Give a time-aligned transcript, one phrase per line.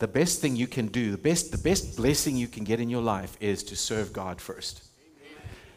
[0.00, 2.88] the best thing you can do, the best, the best blessing you can get in
[2.88, 4.82] your life is to serve God first.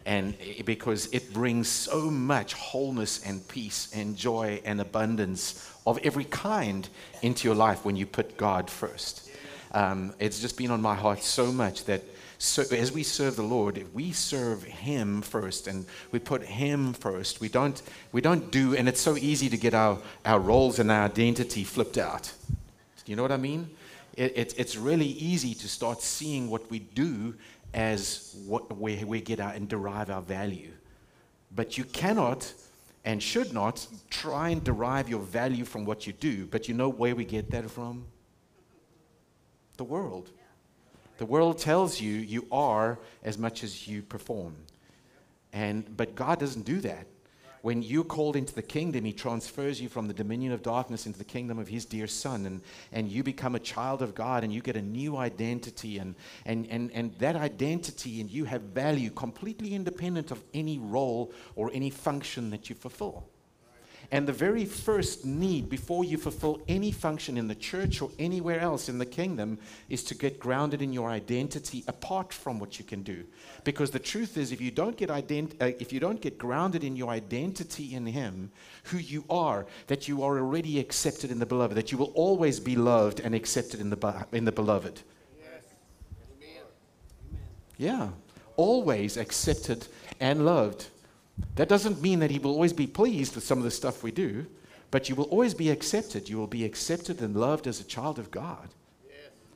[0.06, 6.26] And because it brings so much wholeness and peace and joy and abundance of every
[6.26, 6.88] kind
[7.22, 9.30] into your life when you put God first.
[9.74, 12.04] Um, it's just been on my heart so much that
[12.38, 16.94] so as we serve the Lord, if we serve Him first and we put Him
[16.94, 17.82] first, we don't,
[18.12, 21.64] we don't do, and it's so easy to get our, our roles and our identity
[21.64, 22.34] flipped out.
[23.06, 23.70] Do You know what I mean?
[24.16, 27.36] It, it, it's really easy to start seeing what we do
[27.74, 30.72] as what, where we get our and derive our value.
[31.56, 32.54] But you cannot
[33.06, 36.46] and should not try and derive your value from what you do.
[36.46, 38.06] But you know where we get that from?
[39.78, 40.30] The world.
[41.18, 44.56] The world tells you you are as much as you perform.
[45.52, 47.08] And, but God doesn't do that.
[47.64, 51.18] When you're called into the kingdom, He transfers you from the dominion of darkness into
[51.18, 52.46] the kingdom of His dear Son.
[52.46, 55.98] And, and you become a child of God and you get a new identity.
[55.98, 61.32] And, and, and, and that identity and you have value completely independent of any role
[61.56, 63.30] or any function that you fulfill.
[64.12, 68.60] And the very first need before you fulfill any function in the church or anywhere
[68.60, 69.58] else in the kingdom
[69.90, 73.24] is to get grounded in your identity apart from what you can do.
[73.64, 76.84] Because the truth is, if you don't get, ident- uh, if you don't get grounded
[76.84, 78.52] in your identity in Him,
[78.84, 82.60] who you are, that you are already accepted in the beloved, that you will always
[82.60, 85.02] be loved and accepted in the, in the beloved.
[85.40, 85.64] Yes.
[87.78, 88.10] Yeah,
[88.58, 89.88] always accepted
[90.20, 90.88] and loved.
[91.56, 94.12] That doesn't mean that He will always be pleased with some of the stuff we
[94.12, 94.48] do,
[94.92, 96.30] but you will always be accepted.
[96.30, 98.70] You will be accepted and loved as a child of God.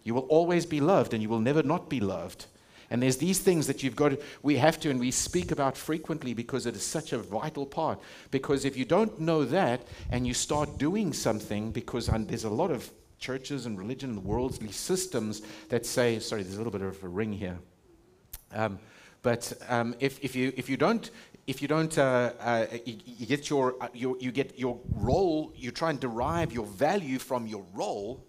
[0.04, 2.46] You will always be loved, and you will never not be loved.
[2.90, 6.34] And there's these things that you've got we have to, and we speak about frequently
[6.34, 8.00] because it is such a vital part.
[8.32, 12.72] Because if you don't know that and you start doing something, because there's a lot
[12.72, 17.04] of churches and religion and worldly systems that say, sorry, there's a little bit of
[17.04, 17.58] a ring here.
[18.54, 18.80] Um,
[19.24, 21.10] but um, if, if, you, if you don't
[21.48, 25.54] if you don't, uh, uh, you, you, get your, uh, your, you get your role,
[25.56, 28.22] you try and derive your value from your role,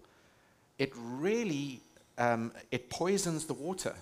[0.77, 1.81] it really,
[2.17, 3.93] um, it poisons the water.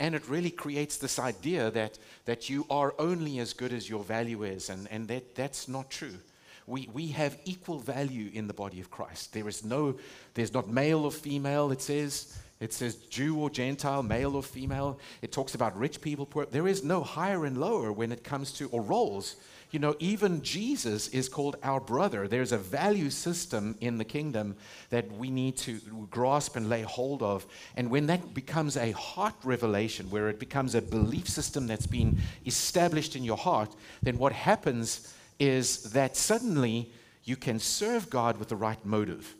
[0.00, 4.02] And it really creates this idea that, that you are only as good as your
[4.02, 6.18] value is, and, and that, that's not true.
[6.66, 9.32] We, we have equal value in the body of Christ.
[9.32, 9.96] There is no,
[10.34, 12.36] there's not male or female, it says.
[12.62, 15.00] It says Jew or Gentile, male or female.
[15.20, 16.46] It talks about rich people, poor.
[16.46, 19.34] There is no higher and lower when it comes to, or roles.
[19.72, 22.28] You know, even Jesus is called our brother.
[22.28, 24.54] There's a value system in the kingdom
[24.90, 27.44] that we need to grasp and lay hold of.
[27.76, 32.20] And when that becomes a heart revelation, where it becomes a belief system that's been
[32.46, 36.92] established in your heart, then what happens is that suddenly
[37.24, 39.34] you can serve God with the right motive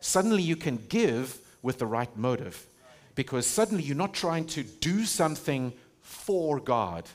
[0.00, 2.66] suddenly you can give with the right motive
[3.14, 7.08] because suddenly you're not trying to do something for God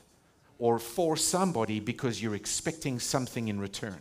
[0.58, 3.98] or for somebody because you're expecting something in return.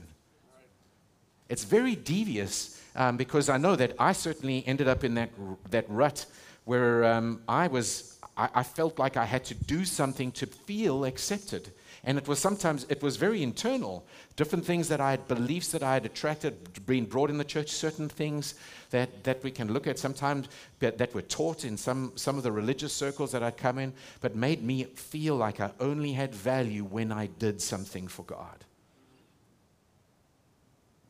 [1.50, 5.29] It's very devious um, because I know that I certainly ended up in that,
[5.69, 6.25] that rut
[6.63, 11.06] where um, I was, I, I felt like I had to do something to feel
[11.06, 11.72] accepted.
[12.07, 14.05] And it was sometimes, it was very internal.
[14.35, 17.71] Different things that I had, beliefs that I had attracted, being brought in the church,
[17.71, 18.53] certain things
[18.91, 20.47] that, that we can look at sometimes
[20.79, 23.91] that, that were taught in some, some of the religious circles that I'd come in,
[24.21, 28.63] but made me feel like I only had value when I did something for God.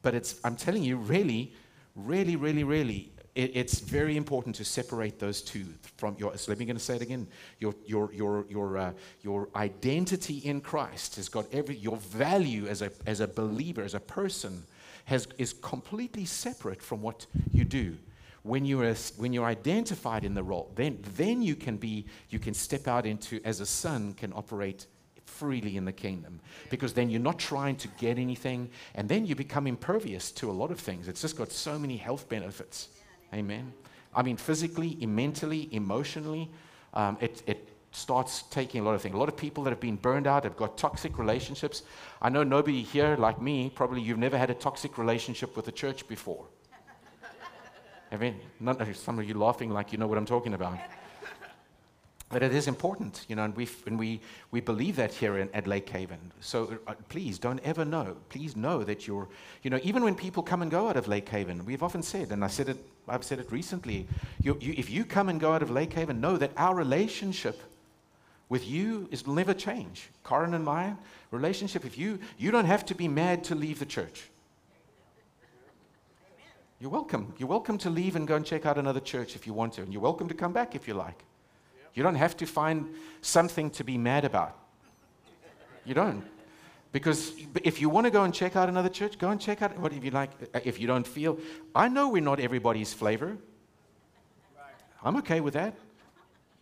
[0.01, 1.51] But it's, I'm telling you, really,
[1.95, 5.65] really, really, really, it, it's very important to separate those two
[5.97, 6.35] from your.
[6.37, 7.27] So let me going to say it again.
[7.59, 12.81] Your your your your uh, your identity in Christ has got every your value as
[12.81, 14.63] a as a believer as a person
[15.05, 17.97] has is completely separate from what you do.
[18.43, 22.53] When you're when you're identified in the role, then then you can be you can
[22.53, 24.87] step out into as a son can operate
[25.25, 29.35] freely in the kingdom because then you're not trying to get anything and then you
[29.35, 31.07] become impervious to a lot of things.
[31.07, 32.89] It's just got so many health benefits.
[33.33, 33.73] Amen.
[34.15, 36.49] I mean, physically, mentally, emotionally,
[36.93, 39.15] um, it, it starts taking a lot of things.
[39.15, 41.83] A lot of people that have been burned out have got toxic relationships.
[42.21, 45.71] I know nobody here, like me, probably you've never had a toxic relationship with the
[45.71, 46.45] church before.
[48.11, 50.77] I mean, not, some of you laughing like you know what I'm talking about.
[52.29, 54.19] But it is important, you know, and, we and we,
[54.49, 56.31] we believe that here in, at Lake Haven.
[56.39, 58.17] So uh, please don't ever know.
[58.29, 59.27] Please know that you're,
[59.61, 62.31] you know, even when people come and go out of Lake Haven, we've often said,
[62.31, 62.77] and I said it,
[63.07, 64.07] I've said it recently,
[64.41, 67.61] you, you, if you come and go out of Lake Haven, know that our relationship
[68.49, 70.09] with you is never change.
[70.27, 70.93] Karen and my
[71.29, 74.29] relationship, if you, you don't have to be mad to leave the church.
[76.79, 77.33] You're welcome.
[77.37, 79.83] You're welcome to leave and go and check out another church if you want to.
[79.83, 81.23] And you're welcome to come back if you like.
[81.95, 84.57] You don't have to find something to be mad about.
[85.85, 86.23] You don't.
[86.91, 87.33] Because
[87.63, 89.91] if you want to go and check out another church, go and check out what
[89.91, 90.31] if you like.
[90.53, 91.37] Uh, if you don't feel,
[91.73, 93.37] I know we're not everybody's flavor.
[95.03, 95.75] I'm okay with that.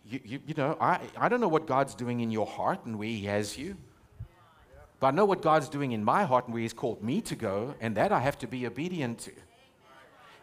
[0.06, 2.98] You, you, you know, I, I don't know what God's doing in your heart and
[2.98, 3.76] where He has you.
[5.00, 7.34] But I know what God's doing in my heart and where He's called me to
[7.34, 9.32] go, and that I have to be obedient to.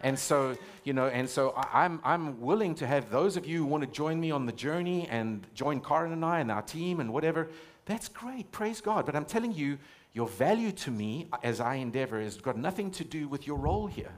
[0.01, 3.65] And so, you know, and so I'm, I'm willing to have those of you who
[3.65, 6.99] want to join me on the journey and join Karen and I and our team
[6.99, 7.49] and whatever,
[7.85, 8.51] that's great.
[8.51, 9.05] Praise God.
[9.05, 9.77] But I'm telling you,
[10.13, 13.87] your value to me as I endeavor has got nothing to do with your role
[13.87, 14.11] here.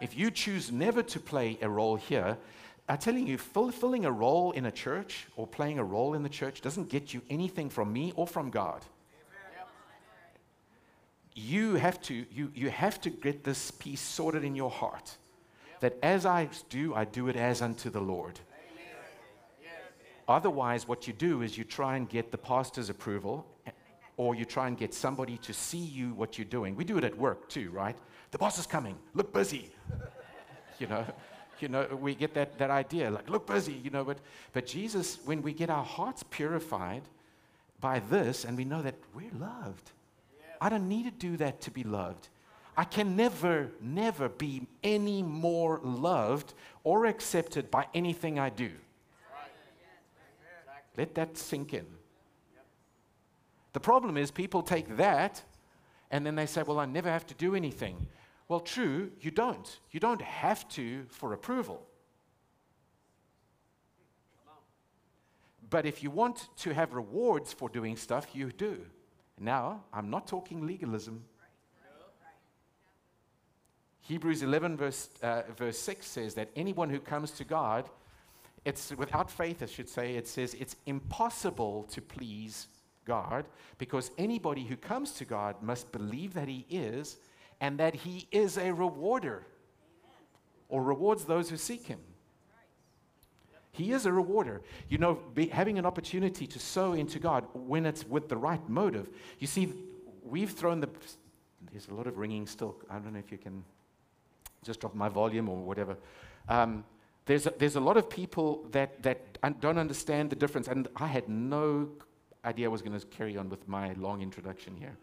[0.00, 2.38] If you choose never to play a role here,
[2.88, 6.28] I'm telling you, fulfilling a role in a church or playing a role in the
[6.28, 8.84] church doesn't get you anything from me or from God.
[11.38, 15.16] You have to, you, you have to get this piece sorted in your heart
[15.78, 18.40] that as I do, I do it as unto the Lord.
[20.26, 23.46] Otherwise, what you do is you try and get the pastor's approval,
[24.16, 26.74] or you try and get somebody to see you what you're doing.
[26.74, 27.96] We do it at work too, right?
[28.32, 28.96] The boss is coming.
[29.14, 29.70] Look busy.
[30.80, 31.06] you know,
[31.60, 34.04] you know, we get that, that idea, like look busy, you know.
[34.04, 34.18] But
[34.52, 37.02] but Jesus, when we get our hearts purified
[37.80, 39.92] by this, and we know that we're loved.
[40.60, 42.28] I don't need to do that to be loved.
[42.76, 48.70] I can never, never be any more loved or accepted by anything I do.
[50.96, 51.86] Let that sink in.
[53.72, 55.42] The problem is, people take that
[56.10, 58.06] and then they say, Well, I never have to do anything.
[58.48, 59.78] Well, true, you don't.
[59.90, 61.86] You don't have to for approval.
[65.70, 68.86] But if you want to have rewards for doing stuff, you do.
[69.40, 71.24] Now, I'm not talking legalism.
[74.00, 77.88] Hebrews 11, verse, uh, verse 6 says that anyone who comes to God
[78.64, 82.68] it's without faith, I should say, it says it's impossible to please
[83.04, 83.46] God
[83.78, 87.16] because anybody who comes to God must believe that He is
[87.60, 89.46] and that He is a rewarder
[90.68, 92.00] or rewards those who seek Him.
[93.78, 94.60] He is a rewarder.
[94.88, 98.68] You know, be, having an opportunity to sow into God when it's with the right
[98.68, 99.08] motive.
[99.38, 99.72] You see,
[100.24, 100.88] we've thrown the.
[101.70, 102.76] There's a lot of ringing still.
[102.90, 103.64] I don't know if you can
[104.64, 105.96] just drop my volume or whatever.
[106.48, 106.84] Um,
[107.26, 110.66] there's a, there's a lot of people that, that don't understand the difference.
[110.66, 111.88] And I had no
[112.44, 114.96] idea I was going to carry on with my long introduction here.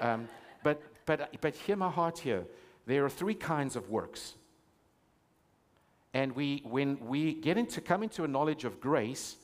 [0.00, 0.28] Um,
[0.62, 2.44] but, but, but hear my heart here.
[2.86, 4.34] There are three kinds of works.
[6.16, 9.36] And we, when we get into, come into a knowledge of grace,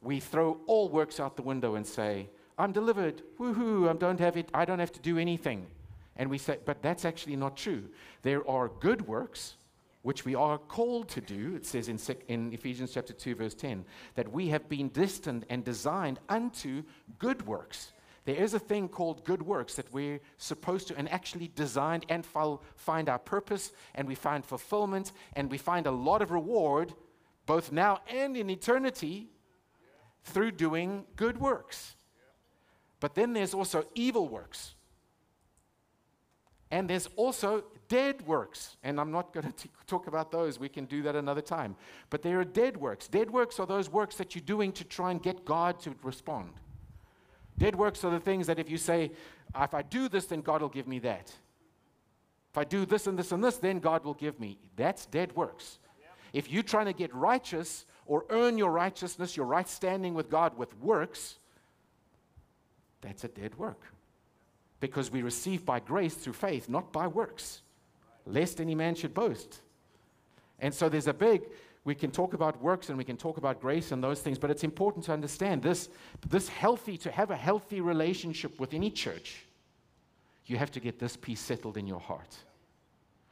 [0.00, 3.22] we throw all works out the window and say, I'm delivered.
[3.40, 5.66] Woohoo, I don't have it, I don't have to do anything.
[6.14, 7.88] And we say, but that's actually not true.
[8.22, 9.56] There are good works
[10.02, 11.98] which we are called to do, it says in,
[12.28, 13.84] in, Ephesians chapter 2, verse 10,
[14.14, 16.84] that we have been destined and designed unto
[17.18, 17.90] good works.
[18.24, 22.26] There is a thing called good works that we're supposed to, and actually designed and
[22.76, 26.92] find our purpose, and we find fulfillment, and we find a lot of reward,
[27.46, 29.30] both now and in eternity,
[30.22, 31.96] through doing good works.
[33.00, 34.74] But then there's also evil works.
[36.70, 38.76] And there's also dead works.
[38.84, 40.60] And I'm not going to talk about those.
[40.60, 41.74] We can do that another time.
[42.10, 43.08] But there are dead works.
[43.08, 46.52] Dead works are those works that you're doing to try and get God to respond.
[47.60, 49.12] Dead works are the things that if you say,
[49.54, 51.32] if I do this, then God will give me that.
[52.50, 54.58] If I do this and this and this, then God will give me.
[54.74, 55.78] That's dead works.
[56.32, 60.58] If you're trying to get righteous or earn your righteousness, your right standing with God
[60.58, 61.38] with works,
[63.00, 63.82] that's a dead work.
[64.80, 67.62] Because we receive by grace through faith, not by works
[68.26, 69.60] lest any man should boast.
[70.58, 71.42] And so there's a big,
[71.84, 74.50] we can talk about works and we can talk about grace and those things, but
[74.50, 75.88] it's important to understand this,
[76.28, 79.46] this healthy, to have a healthy relationship with any church,
[80.46, 82.36] you have to get this piece settled in your heart.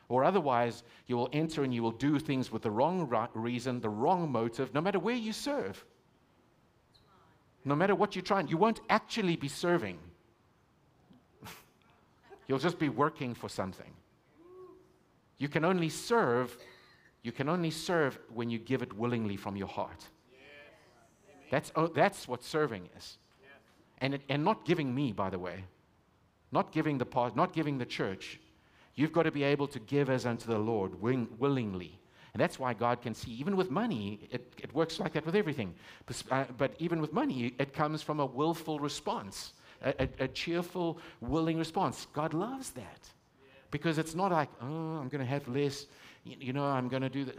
[0.09, 3.91] Or otherwise, you will enter and you will do things with the wrong reason, the
[3.91, 5.85] wrong motive, no matter where you serve.
[7.65, 9.99] No matter what you're trying, you won't actually be serving.
[12.49, 13.93] You'll just be working for something.
[15.37, 16.57] You can only serve,
[17.23, 20.07] you can only serve when you give it willingly from your heart.
[21.51, 23.19] That's, oh, that's what serving is.
[23.99, 25.65] And, it, and not giving me, by the way,
[26.53, 28.39] not giving the part, not giving the church.
[28.95, 31.99] You've got to be able to give as unto the Lord wing, willingly.
[32.35, 35.35] And that's why God can see, even with money, it, it works like that with
[35.35, 35.75] everything.
[36.07, 40.29] But, uh, but, even with money, it comes from a willful response, a, a, a
[40.29, 42.07] cheerful, willing response.
[42.13, 43.09] God loves that.
[43.71, 45.87] Because it's not like, oh, I'm going to have less,
[46.41, 47.37] you know, I'm going to do that.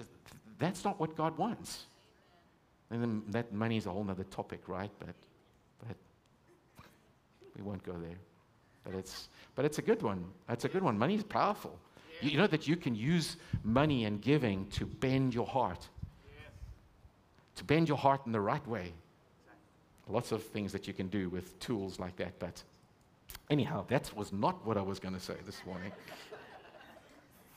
[0.58, 1.86] That's not what God wants.
[2.92, 4.92] And then that money is a whole other topic, right?
[5.00, 5.16] But,
[5.88, 5.96] but
[7.56, 8.18] we won't go there.
[8.84, 10.26] But it's, but it's a good one.
[10.50, 10.98] It's a good one.
[10.98, 11.78] Money is powerful.
[12.22, 15.88] You, you know that you can use money and giving to bend your heart,
[17.56, 18.94] to bend your heart in the right way.
[20.08, 22.40] Lots of things that you can do with tools like that.
[22.40, 22.64] But
[23.52, 25.92] anyhow, that was not what I was going to say this morning.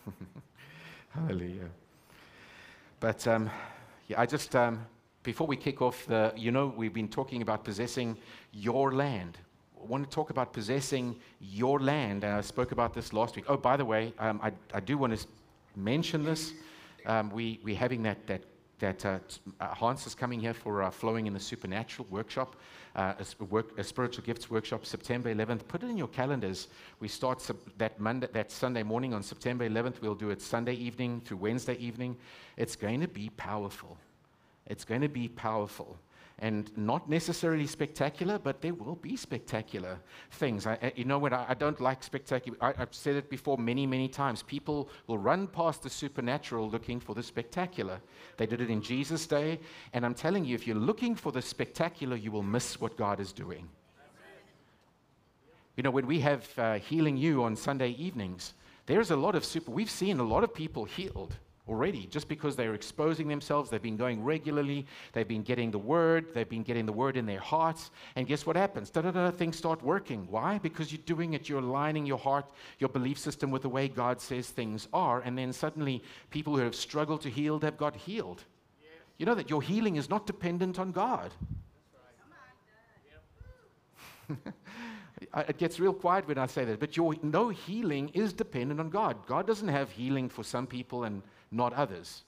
[1.15, 1.69] Hallelujah.
[2.99, 3.51] But um,
[4.09, 4.87] yeah, I just, um,
[5.23, 8.17] before we kick off, the, you know, we've been talking about possessing
[8.53, 9.37] your land.
[9.79, 12.25] I want to talk about possessing your land.
[12.25, 13.45] And I spoke about this last week.
[13.49, 15.27] Oh, by the way, um, I, I, do want to
[15.77, 16.55] mention this.
[17.05, 18.43] Um, we, we're having that, that,
[18.83, 19.19] that uh,
[19.61, 22.57] uh, Hans is coming here for uh, Flowing in the Supernatural workshop,
[22.97, 25.69] uh, a, work, a, spiritual gifts workshop, September 11th.
[25.69, 26.67] Put it in your calendars.
[26.99, 27.49] We start
[27.79, 30.01] that, Monday, that Sunday morning on September 11th.
[30.03, 32.17] We'll do it Sunday evening through Wednesday evening.
[32.57, 33.97] It's going to be powerful.
[34.67, 35.97] It's going to be powerful
[36.43, 40.01] and not necessarily spectacular, but there will be spectacular
[40.33, 40.67] things.
[40.67, 41.33] I, you know what?
[41.33, 42.59] I, I don't like spectacular.
[42.61, 44.43] I, have said it before many, many times.
[44.43, 48.01] People will run past the supernatural looking for the spectacular.
[48.39, 49.61] They did it in Jesus' day,
[49.93, 53.21] and I'm telling you, if you're looking for the spectacular, you will miss what God
[53.21, 53.69] is doing.
[55.77, 58.55] You know, when we have uh, Healing You on Sunday evenings,
[58.87, 61.37] there's a lot of super, we've seen a lot of people healed
[61.69, 63.71] already just because they're exposing themselves.
[63.71, 64.87] They've been going regularly.
[65.13, 66.27] They've been getting the word.
[66.35, 67.91] They've been getting the word in their hearts.
[68.17, 68.91] And guess what happens?
[68.91, 70.27] Da da da, things start working.
[70.31, 70.59] Why?
[70.59, 71.49] Because you're doing it.
[71.49, 72.47] You're aligning your heart,
[72.79, 75.21] your belief system with the way God says things are.
[75.21, 78.45] And then suddenly, people who have struggled to heal they've got healed.
[79.19, 81.31] You know that your healing is not dependent on God.
[85.49, 88.91] it gets real quiet when I say that, but your no healing is dependent on
[88.91, 89.25] God.
[89.27, 92.23] God doesn't have healing for some people and not others.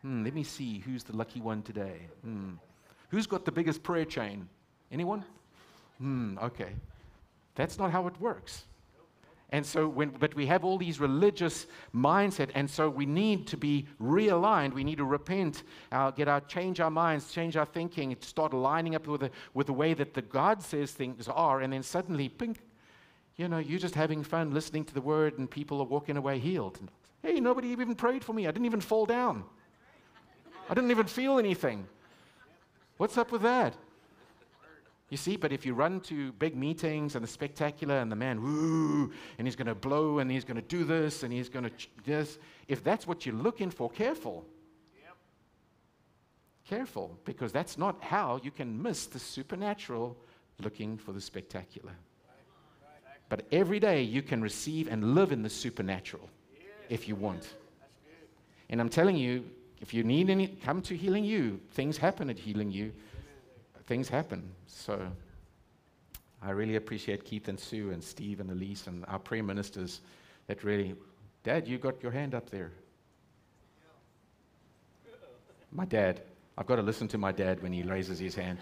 [0.00, 2.08] Hmm, let me see who's the lucky one today.
[2.24, 2.54] Hmm.
[3.10, 4.48] Who's got the biggest prayer chain?
[4.90, 5.24] Anyone?
[5.98, 6.72] Hmm, okay.
[7.54, 8.64] That's not how it works.
[9.50, 13.58] And so, when, but we have all these religious mindset, and so we need to
[13.58, 14.72] be realigned.
[14.72, 18.94] We need to repent, uh, get our, change our minds, change our thinking, start lining
[18.94, 22.30] up with the, with the way that the God says things are, and then suddenly,
[22.30, 22.60] pink,
[23.36, 26.38] you know, you're just having fun listening to the word, and people are walking away
[26.38, 26.80] healed.
[27.22, 28.46] Hey, nobody even prayed for me.
[28.46, 29.44] I didn't even fall down.
[30.68, 31.86] I didn't even feel anything.
[32.96, 33.74] What's up with that?
[35.08, 38.42] You see, but if you run to big meetings and the spectacular and the man,
[38.42, 41.64] woo, and he's going to blow and he's going to do this and he's going
[41.64, 44.46] to ch- this, if that's what you're looking for, careful.
[45.02, 45.16] Yep.
[46.66, 50.16] Careful, because that's not how you can miss the supernatural
[50.60, 51.92] looking for the spectacular.
[53.28, 56.30] But every day you can receive and live in the supernatural
[56.92, 57.54] if you want.
[58.68, 59.44] And I'm telling you,
[59.80, 61.58] if you need any, come to Healing You.
[61.70, 62.92] Things happen at Healing You.
[63.86, 64.42] Things happen.
[64.66, 65.00] So
[66.42, 70.02] I really appreciate Keith and Sue and Steve and Elise and our prayer ministers
[70.48, 70.94] that really,
[71.44, 72.70] Dad, you got your hand up there.
[75.72, 76.20] My dad.
[76.58, 78.58] I've got to listen to my dad when he raises his hand.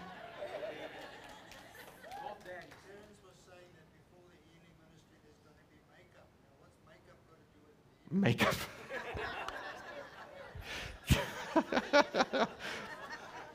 [8.11, 8.55] Makeup.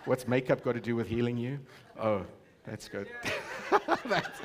[0.04, 1.58] What's makeup got to do with healing you?
[2.00, 2.24] Oh,
[2.64, 3.08] that's good.
[4.08, 4.40] that's,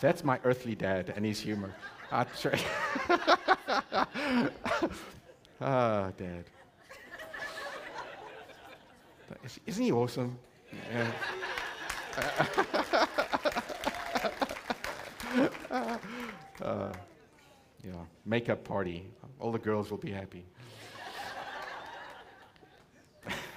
[0.00, 1.70] that's, my earthly dad and his humor.
[2.10, 2.26] Ah,
[5.60, 6.44] ah dad.
[9.66, 10.38] Isn't he awesome?
[10.90, 11.10] Yeah.
[16.60, 16.92] uh,
[17.84, 17.92] yeah,
[18.24, 19.10] makeup party.
[19.40, 20.44] All the girls will be happy.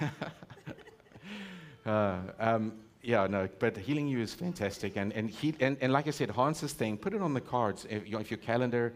[1.86, 4.96] uh, um, yeah, no, but healing you is fantastic.
[4.96, 7.86] And, and, he, and, and like I said, Hans's thing, put it on the cards.
[7.88, 8.92] If, if your calendar,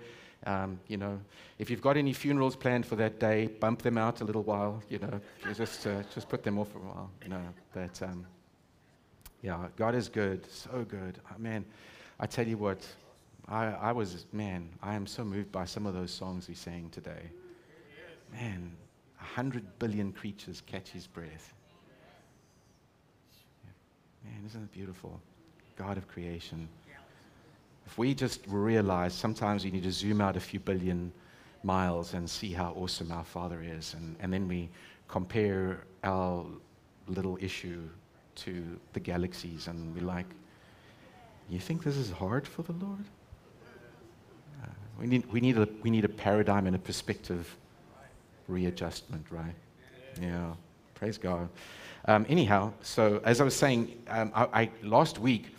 [0.47, 1.21] um, you know,
[1.59, 4.83] if you've got any funerals planned for that day, bump them out a little while,
[4.89, 5.21] you know,
[5.55, 7.43] just, uh, just put them off for a while, you know.
[7.73, 8.27] But um,
[9.43, 11.19] yeah, God is good, so good.
[11.31, 11.65] Oh, man,
[12.19, 12.85] I tell you what,
[13.49, 16.89] I, I was, man, I am so moved by some of those songs we sang
[16.91, 17.31] today.
[18.33, 18.73] Man,
[19.21, 21.53] a hundred billion creatures catch his breath.
[24.25, 25.21] Man, isn't it beautiful?
[25.77, 26.69] God of creation.
[27.87, 31.13] If we just realize sometimes we need to zoom out a few billion
[31.65, 34.69] miles and see how awesome our Father is, and, and then we
[35.09, 36.47] compare our
[37.09, 37.89] little issue
[38.37, 40.27] to the galaxies, and we're like,
[41.49, 43.05] you think this is hard for the Lord?
[45.01, 47.57] We need, we need, a, we need a paradigm and a perspective
[48.49, 49.55] readjustment, right?
[50.21, 50.53] Yeah.
[50.95, 51.49] Praise God.
[52.05, 55.55] Um, anyhow, so as I was saying, um, I, I, last week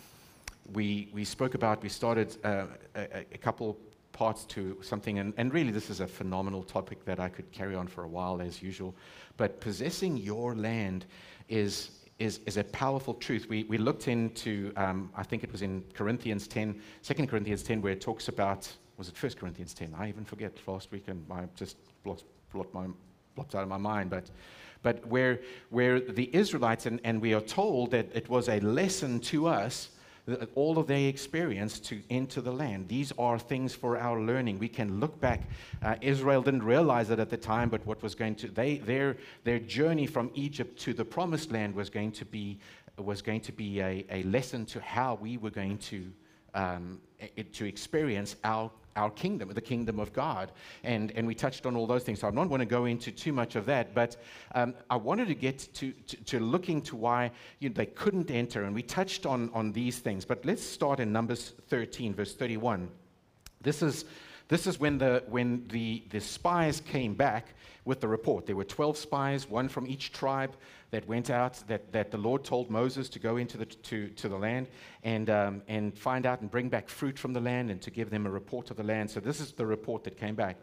[0.72, 3.76] we, we spoke about, we started uh, a, a, couple
[4.12, 7.74] parts to something, and, and really this is a phenomenal topic that I could carry
[7.74, 8.94] on for a while as usual.
[9.36, 11.06] But possessing your land
[11.48, 13.48] is, is, is a powerful truth.
[13.48, 17.82] We, we looked into, um, I think it was in Corinthians 10, 2 Corinthians 10,
[17.82, 18.70] where it talks about,
[19.02, 19.96] was it 1 Corinthians 10?
[19.98, 22.22] I even forget last week, and I just blocked,
[22.72, 22.86] my,
[23.34, 24.10] blocked out of my mind.
[24.10, 24.30] But,
[24.80, 25.40] but where,
[25.70, 29.88] where the Israelites, and, and we are told that it was a lesson to us
[30.54, 32.86] all of their experience to enter the land.
[32.86, 34.60] These are things for our learning.
[34.60, 35.48] We can look back.
[35.82, 39.16] Uh, Israel didn't realize it at the time, but what was going to they their
[39.42, 42.60] their journey from Egypt to the promised land was going to be
[42.98, 46.12] was going to be a, a lesson to how we were going to
[46.54, 47.00] um,
[47.52, 50.52] to experience our our kingdom, the kingdom of God.
[50.84, 52.20] And, and we touched on all those things.
[52.20, 54.16] So I don't want to go into too much of that, but
[54.54, 57.30] um, I wanted to get to, to, to looking to why
[57.60, 58.64] you know, they couldn't enter.
[58.64, 60.24] And we touched on, on these things.
[60.24, 62.88] But let's start in Numbers 13, verse 31.
[63.62, 64.04] This is,
[64.52, 67.54] this is when, the, when the, the spies came back
[67.86, 68.44] with the report.
[68.44, 70.54] There were 12 spies, one from each tribe
[70.90, 74.28] that went out, that, that the Lord told Moses to go into the, to, to
[74.28, 74.68] the land
[75.04, 78.10] and, um, and find out and bring back fruit from the land and to give
[78.10, 79.10] them a report of the land.
[79.10, 80.58] So this is the report that came back.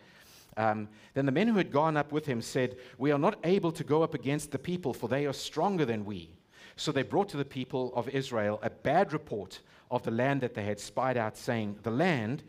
[0.56, 3.72] Um, then the men who had gone up with him said, We are not able
[3.72, 6.30] to go up against the people, for they are stronger than we.
[6.76, 10.54] So they brought to the people of Israel a bad report of the land that
[10.54, 12.44] they had spied out, saying, The land,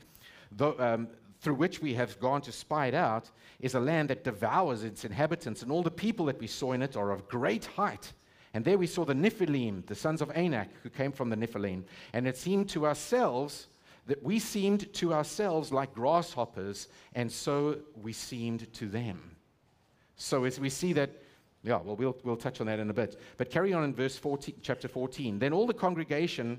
[0.53, 1.09] though, um,
[1.41, 3.31] through which we have gone to spy it out
[3.61, 6.83] is a land that devours its inhabitants, and all the people that we saw in
[6.83, 8.13] it are of great height.
[8.53, 11.85] And there we saw the Nephilim, the sons of Anak, who came from the Nephilim.
[12.13, 13.69] And it seemed to ourselves
[14.07, 19.37] that we seemed to ourselves like grasshoppers, and so we seemed to them.
[20.17, 21.11] So as we see that,
[21.63, 23.21] yeah, well, we'll, we'll touch on that in a bit.
[23.37, 25.39] But carry on in verse 14, chapter 14.
[25.39, 26.59] Then all the congregation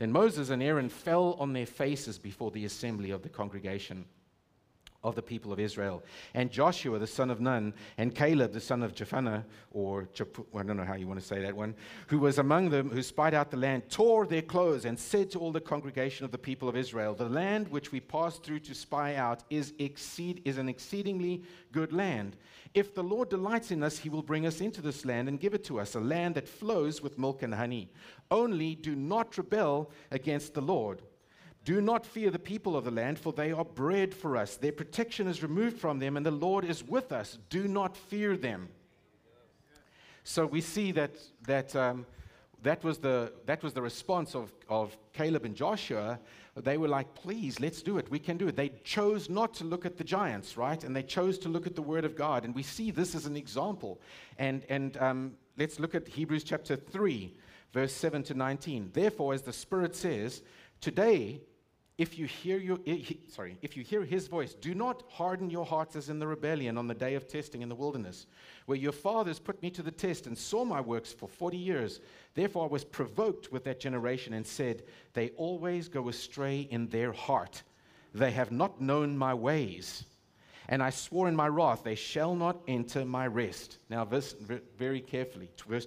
[0.00, 4.06] Then Moses and Aaron fell on their faces before the assembly of the congregation
[5.04, 6.02] of the people of Israel.
[6.32, 10.08] And Joshua, the son of Nun, and Caleb, the son of Jephunneh, or
[10.56, 11.74] I don't know how you want to say that one,
[12.06, 15.38] who was among them, who spied out the land, tore their clothes and said to
[15.38, 18.74] all the congregation of the people of Israel, The land which we passed through to
[18.74, 22.36] spy out is, exceed, is an exceedingly good land.
[22.72, 25.54] If the Lord delights in us, he will bring us into this land and give
[25.54, 27.90] it to us, a land that flows with milk and honey.
[28.30, 31.02] Only do not rebel against the Lord.
[31.64, 34.56] Do not fear the people of the land, for they are bread for us.
[34.56, 37.38] Their protection is removed from them, and the Lord is with us.
[37.50, 38.68] Do not fear them.
[40.22, 41.10] So we see that,
[41.46, 42.06] that, um,
[42.62, 46.20] that, was, the, that was the response of, of Caleb and Joshua.
[46.56, 48.10] They were like, please, let's do it.
[48.10, 48.56] We can do it.
[48.56, 50.82] They chose not to look at the giants, right?
[50.82, 52.44] And they chose to look at the Word of God.
[52.44, 54.00] And we see this as an example.
[54.38, 57.32] And, and um, let's look at Hebrews chapter 3
[57.72, 58.90] verse 7 to 19.
[58.92, 60.42] Therefore, as the Spirit says,
[60.80, 61.40] today,
[62.00, 62.78] if you hear your,
[63.28, 66.78] sorry, if you hear his voice, do not harden your hearts as in the rebellion
[66.78, 68.24] on the day of testing in the wilderness,
[68.64, 72.00] where your fathers put me to the test and saw my works for 40 years.
[72.34, 74.82] Therefore, I was provoked with that generation and said,
[75.12, 77.62] They always go astray in their heart.
[78.14, 80.04] They have not known my ways.
[80.70, 83.76] And I swore in my wrath, They shall not enter my rest.
[83.90, 84.34] Now, verse,
[84.78, 85.86] very carefully, verse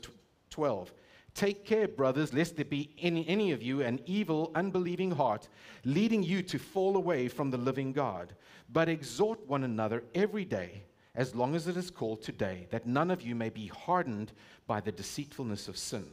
[0.51, 0.93] 12.
[1.33, 5.49] Take care, brothers, lest there be in any of you an evil, unbelieving heart,
[5.83, 8.35] leading you to fall away from the living God.
[8.71, 10.83] But exhort one another every day,
[11.15, 14.31] as long as it is called today, that none of you may be hardened
[14.67, 16.05] by the deceitfulness of sin.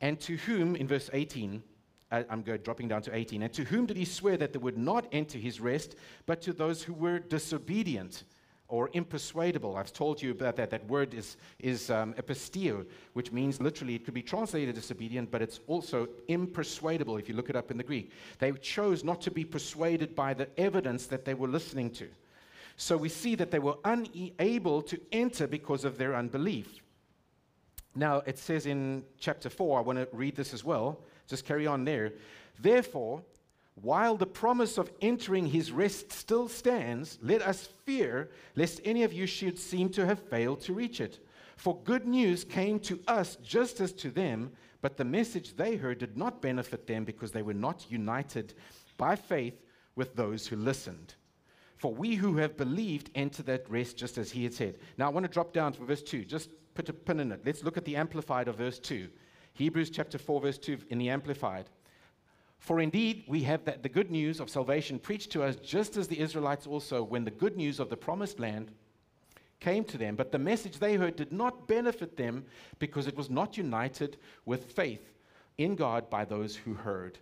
[0.00, 1.62] And to whom, in verse 18,
[2.12, 4.78] I'm going dropping down to 18, and to whom did he swear that they would
[4.78, 5.94] not enter his rest,
[6.26, 8.24] but to those who were disobedient?
[8.70, 9.76] Or impersuadable.
[9.76, 10.70] I've told you about that.
[10.70, 15.42] That word is, is um, episteo, which means literally, it could be translated disobedient, but
[15.42, 18.12] it's also impersuadable if you look it up in the Greek.
[18.38, 22.08] They chose not to be persuaded by the evidence that they were listening to.
[22.76, 26.80] So we see that they were unable to enter because of their unbelief.
[27.94, 31.00] Now, it says in chapter 4, I want to read this as well.
[31.26, 32.12] Just carry on there.
[32.58, 33.22] Therefore,
[33.74, 39.12] while the promise of entering his rest still stands, let us fear lest any of
[39.12, 41.18] you should seem to have failed to reach it.
[41.56, 44.52] For good news came to us just as to them,
[44.82, 48.54] but the message they heard did not benefit them because they were not united
[48.96, 49.62] by faith
[49.94, 51.14] with those who listened.
[51.76, 54.78] For we who have believed enter that rest just as he had said.
[54.98, 56.24] Now I want to drop down to verse 2.
[56.24, 57.40] Just put a pin in it.
[57.44, 59.08] Let's look at the Amplified of verse 2.
[59.54, 61.70] Hebrews chapter 4, verse 2 in the Amplified.
[62.60, 66.06] For indeed, we have that the good news of salvation preached to us just as
[66.06, 68.70] the Israelites also, when the good news of the promised land
[69.60, 70.14] came to them.
[70.14, 72.44] But the message they heard did not benefit them
[72.78, 75.14] because it was not united with faith
[75.56, 77.18] in God by those who heard.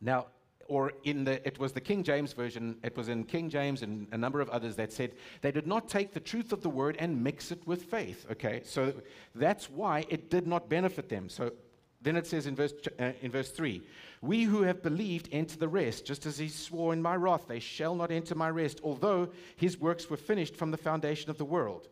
[0.00, 0.26] Now,
[0.66, 4.06] or in the, it was the King James Version, it was in King James and
[4.12, 6.96] a number of others that said they did not take the truth of the word
[6.98, 8.26] and mix it with faith.
[8.32, 8.94] Okay, so
[9.34, 11.28] that's why it did not benefit them.
[11.28, 11.52] So
[12.00, 13.82] then it says in verse, uh, in verse 3
[14.20, 17.60] We who have believed enter the rest, just as he swore in my wrath, they
[17.60, 21.44] shall not enter my rest, although his works were finished from the foundation of the
[21.44, 21.88] world.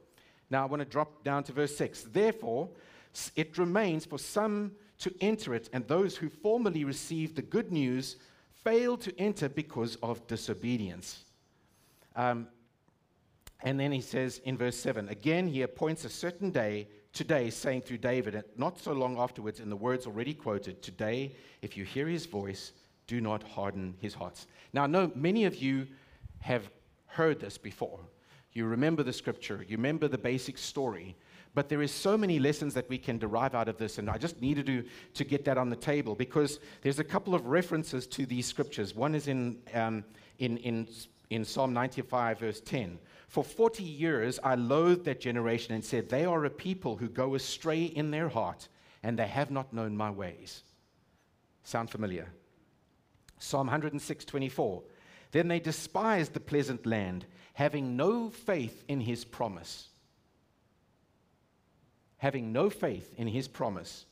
[0.50, 2.06] Now I want to drop down to verse 6.
[2.12, 2.68] Therefore,
[3.34, 8.16] it remains for some to enter it, and those who formerly received the good news
[8.64, 11.24] failed to enter because of disobedience.
[12.16, 12.48] Um,
[13.62, 17.80] and then he says in verse 7 again, he appoints a certain day today, saying
[17.80, 22.06] through David, not so long afterwards, in the words already quoted, Today, if you hear
[22.06, 22.72] his voice,
[23.06, 24.46] do not harden his hearts.
[24.74, 25.86] Now, I know many of you
[26.40, 26.68] have
[27.06, 28.00] heard this before.
[28.52, 31.16] You remember the scripture, you remember the basic story,
[31.54, 34.18] but there is so many lessons that we can derive out of this, and I
[34.18, 38.06] just needed to, to get that on the table because there's a couple of references
[38.08, 38.94] to these scriptures.
[38.94, 40.04] One is in, um,
[40.38, 40.86] in, in,
[41.30, 46.24] in Psalm 95, verse 10 for 40 years, I loathed that generation and said, They
[46.24, 48.68] are a people who go astray in their heart,
[49.02, 50.62] and they have not known my ways.
[51.64, 52.28] Sound familiar?
[53.38, 54.82] Psalm 106 24.
[55.32, 59.88] Then they despised the pleasant land, having no faith in his promise.
[62.18, 64.06] Having no faith in his promise.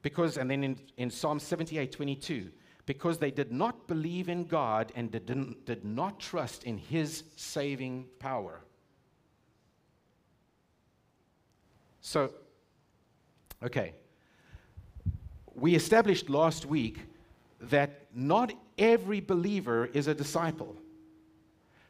[0.00, 2.50] Because, and then in, in Psalm 78 22,
[2.92, 8.04] because they did not believe in God and did, did not trust in His saving
[8.18, 8.60] power.
[12.02, 12.34] So,
[13.62, 13.94] okay.
[15.54, 16.98] We established last week
[17.62, 20.76] that not every believer is a disciple.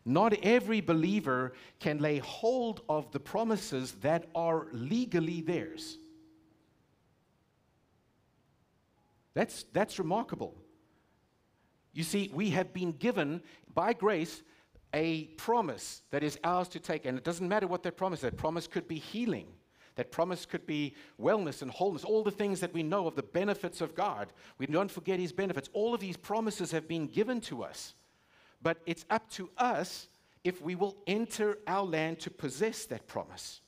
[0.04, 5.98] Not every believer can lay hold of the promises that are legally theirs.
[9.34, 10.61] That's, that's remarkable.
[11.92, 13.42] You see, we have been given
[13.74, 14.42] by grace
[14.94, 17.06] a promise that is ours to take.
[17.06, 18.22] And it doesn't matter what that promise is.
[18.22, 19.46] That promise could be healing.
[19.96, 23.22] That promise could be wellness and wholeness, all the things that we know of the
[23.22, 24.32] benefits of God.
[24.58, 25.68] We don't forget His benefits.
[25.74, 27.94] All of these promises have been given to us.
[28.62, 30.08] But it's up to us
[30.44, 33.60] if we will enter our land to possess that promise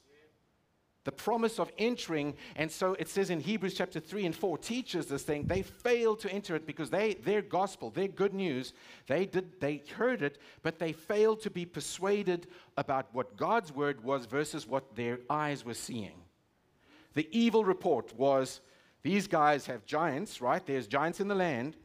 [1.04, 2.34] the promise of entering.
[2.56, 5.46] And so it says in Hebrews chapter 3 and 4 teaches this thing.
[5.46, 8.72] They failed to enter it because they, their gospel, their good news,
[9.06, 14.02] they, did, they heard it, but they failed to be persuaded about what God's word
[14.02, 16.22] was versus what their eyes were seeing.
[17.12, 18.60] The evil report was
[19.02, 20.64] these guys have giants, right?
[20.64, 21.76] There's giants in the land.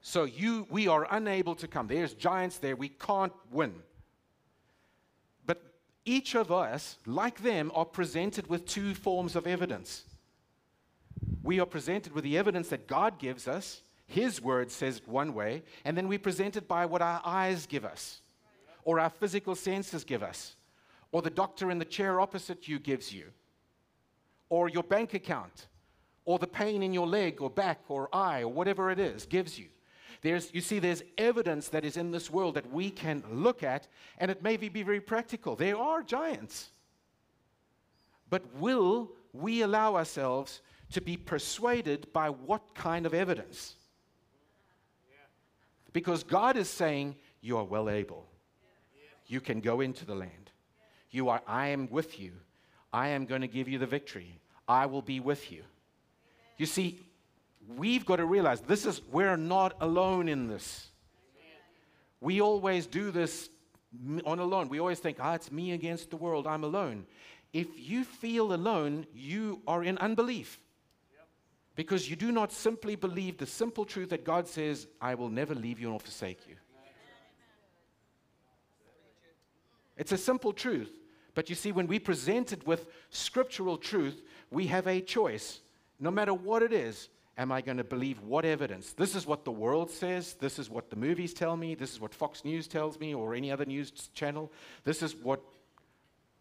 [0.00, 1.86] So you, we are unable to come.
[1.86, 2.74] There's giants there.
[2.74, 3.74] We can't win
[6.04, 10.04] each of us, like them, are presented with two forms of evidence.
[11.42, 15.62] We are presented with the evidence that God gives us, His word says one way,
[15.84, 18.20] and then we present it by what our eyes give us,
[18.84, 20.56] or our physical senses give us,
[21.12, 23.26] or the doctor in the chair opposite you gives you,
[24.48, 25.66] or your bank account,
[26.24, 29.58] or the pain in your leg or back or eye, or whatever it is, gives
[29.58, 29.66] you.
[30.22, 33.88] There's, you see, there's evidence that is in this world that we can look at,
[34.18, 35.56] and it may be very practical.
[35.56, 36.70] There are giants.
[38.30, 43.74] But will we allow ourselves to be persuaded by what kind of evidence?
[45.92, 48.26] Because God is saying, You are well able.
[49.26, 50.50] You can go into the land.
[51.10, 52.32] You are, I am with you.
[52.92, 54.40] I am going to give you the victory.
[54.68, 55.62] I will be with you.
[56.58, 57.00] You see,
[57.76, 60.88] we've got to realize this is, we're not alone in this.
[62.20, 63.50] We always do this
[64.24, 64.68] on alone.
[64.68, 67.06] We always think, ah, it's me against the world, I'm alone.
[67.52, 70.58] If you feel alone, you are in unbelief.
[71.74, 75.54] Because you do not simply believe the simple truth that God says, I will never
[75.54, 76.56] leave you nor forsake you.
[79.96, 80.90] It's a simple truth.
[81.34, 85.60] But you see, when we present it with scriptural truth, we have a choice.
[85.98, 88.92] No matter what it is, am I going to believe what evidence?
[88.92, 90.34] This is what the world says.
[90.34, 91.74] This is what the movies tell me.
[91.74, 94.52] This is what Fox News tells me or any other news channel.
[94.84, 95.40] This is what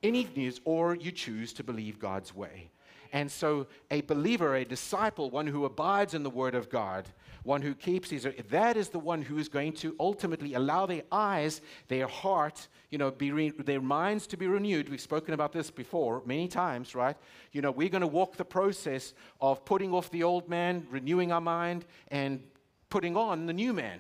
[0.03, 2.71] any news, or you choose to believe God's way.
[3.13, 7.05] And so, a believer, a disciple, one who abides in the Word of God,
[7.43, 11.01] one who keeps his, that is the one who is going to ultimately allow their
[11.11, 14.87] eyes, their heart, you know, re, their minds to be renewed.
[14.87, 17.17] We've spoken about this before many times, right?
[17.51, 21.31] You know, we're going to walk the process of putting off the old man, renewing
[21.31, 22.41] our mind, and
[22.89, 23.99] putting on the new man.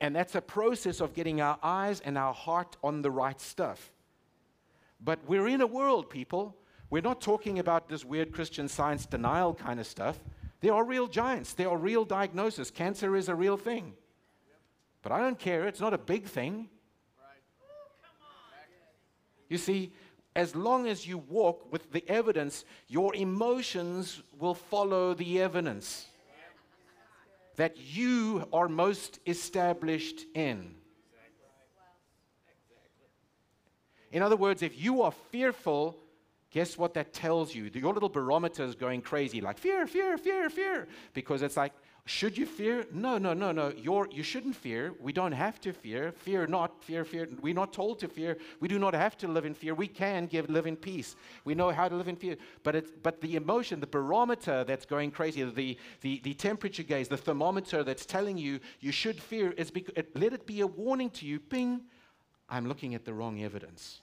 [0.00, 3.90] And that's a process of getting our eyes and our heart on the right stuff.
[5.00, 6.56] But we're in a world, people,
[6.94, 10.16] we're not talking about this weird Christian science denial kind of stuff.
[10.60, 12.70] There are real giants, there are real diagnoses.
[12.70, 13.94] Cancer is a real thing.
[15.02, 16.68] But I don't care, it's not a big thing.
[19.48, 19.92] You see,
[20.36, 26.06] as long as you walk with the evidence, your emotions will follow the evidence
[27.56, 30.76] that you are most established in.
[34.12, 35.98] In other words, if you are fearful,
[36.54, 37.68] guess what that tells you?
[37.74, 40.86] Your little barometer is going crazy, like fear, fear, fear, fear.
[41.12, 41.72] Because it's like,
[42.06, 42.86] should you fear?
[42.92, 43.72] No, no, no, no.
[43.76, 44.94] You're, you shouldn't fear.
[45.00, 46.12] We don't have to fear.
[46.12, 47.28] Fear not, fear, fear.
[47.40, 48.38] We're not told to fear.
[48.60, 49.74] We do not have to live in fear.
[49.74, 51.16] We can give, live in peace.
[51.44, 52.36] We know how to live in fear.
[52.62, 57.08] But, it's, but the emotion, the barometer that's going crazy, the, the, the temperature gauge,
[57.08, 61.10] the thermometer that's telling you you should fear, is it, let it be a warning
[61.10, 61.40] to you.
[61.40, 61.80] Ping,
[62.48, 64.02] I'm looking at the wrong evidence.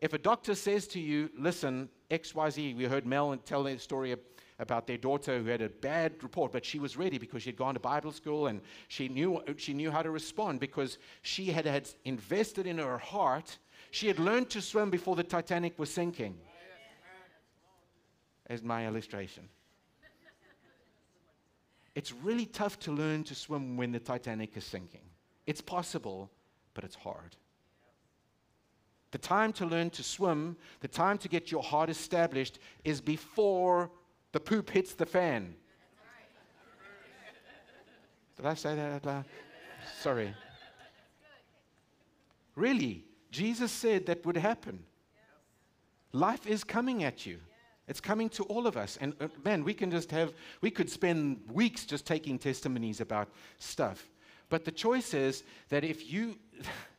[0.00, 4.16] If a doctor says to you, listen, XYZ, we heard Mel tell a story
[4.58, 7.56] about their daughter who had a bad report, but she was ready because she had
[7.56, 11.66] gone to Bible school and she knew, she knew how to respond because she had,
[11.66, 13.58] had invested in her heart.
[13.90, 16.38] She had learned to swim before the Titanic was sinking.
[18.46, 19.48] As my illustration.
[21.94, 25.02] It's really tough to learn to swim when the Titanic is sinking.
[25.46, 26.30] It's possible,
[26.74, 27.36] but it's hard.
[29.10, 33.90] The time to learn to swim, the time to get your heart established is before
[34.32, 35.54] the poop hits the fan.
[38.36, 39.24] Did I say that out loud?
[40.00, 40.34] Sorry.
[42.54, 44.84] Really, Jesus said that would happen.
[46.12, 47.38] Life is coming at you.
[47.86, 48.98] It's coming to all of us.
[49.00, 53.28] And uh, man, we can just have, we could spend weeks just taking testimonies about
[53.58, 54.08] stuff.
[54.48, 56.38] But the choice is that if you,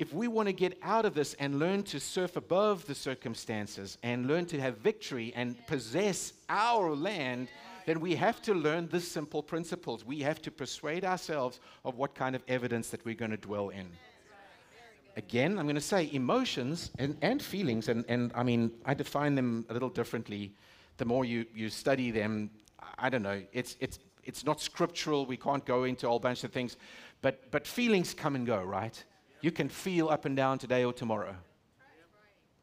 [0.00, 3.98] if we want to get out of this and learn to surf above the circumstances
[4.02, 7.48] and learn to have victory and possess our land,
[7.84, 10.02] then we have to learn the simple principles.
[10.02, 13.68] We have to persuade ourselves of what kind of evidence that we're going to dwell
[13.68, 13.90] in.
[15.18, 19.34] Again, I'm going to say emotions and, and feelings, and, and I mean, I define
[19.34, 20.54] them a little differently.
[20.96, 22.48] The more you, you study them,
[22.96, 25.26] I don't know, it's, it's, it's not scriptural.
[25.26, 26.78] We can't go into a whole bunch of things.
[27.20, 29.04] But, but feelings come and go, right?
[29.40, 31.34] You can feel up and down today or tomorrow.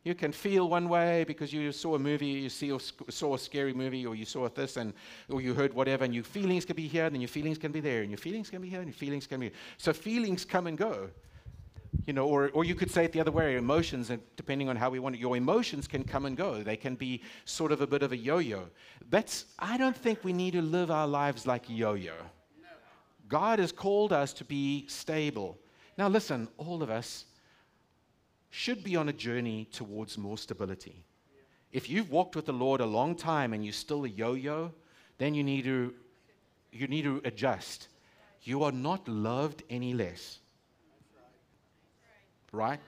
[0.03, 3.39] You can feel one way because you saw a movie, you see or saw a
[3.39, 4.93] scary movie, or you saw this, and
[5.27, 7.73] or you heard whatever, and your feelings can be here, and then your feelings can
[7.73, 9.47] be there, and your feelings can be here, and your feelings can be.
[9.47, 9.55] Here.
[9.77, 11.09] So feelings come and go,
[12.05, 12.25] you know.
[12.25, 14.99] Or or you could say it the other way: emotions, and depending on how we
[14.99, 16.63] want it, your emotions can come and go.
[16.63, 18.69] They can be sort of a bit of a yo-yo.
[19.09, 22.13] That's I don't think we need to live our lives like yo-yo.
[23.27, 25.57] God has called us to be stable.
[25.97, 27.25] Now, listen, all of us
[28.49, 31.03] should be on a journey towards more stability.
[31.71, 34.73] If you've walked with the Lord a long time and you're still a yo yo,
[35.17, 35.93] then you need, to,
[36.71, 37.87] you need to adjust.
[38.43, 40.39] You are not loved any less.
[42.51, 42.79] Right?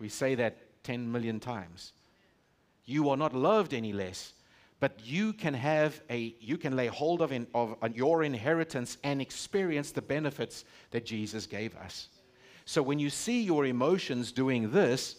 [0.00, 1.92] We say that 10 million times.
[2.86, 4.32] You are not loved any less,
[4.80, 9.20] but you can have a you can lay hold of, in, of your inheritance and
[9.20, 12.08] experience the benefits that Jesus gave us.
[12.70, 15.16] So when you see your emotions doing this,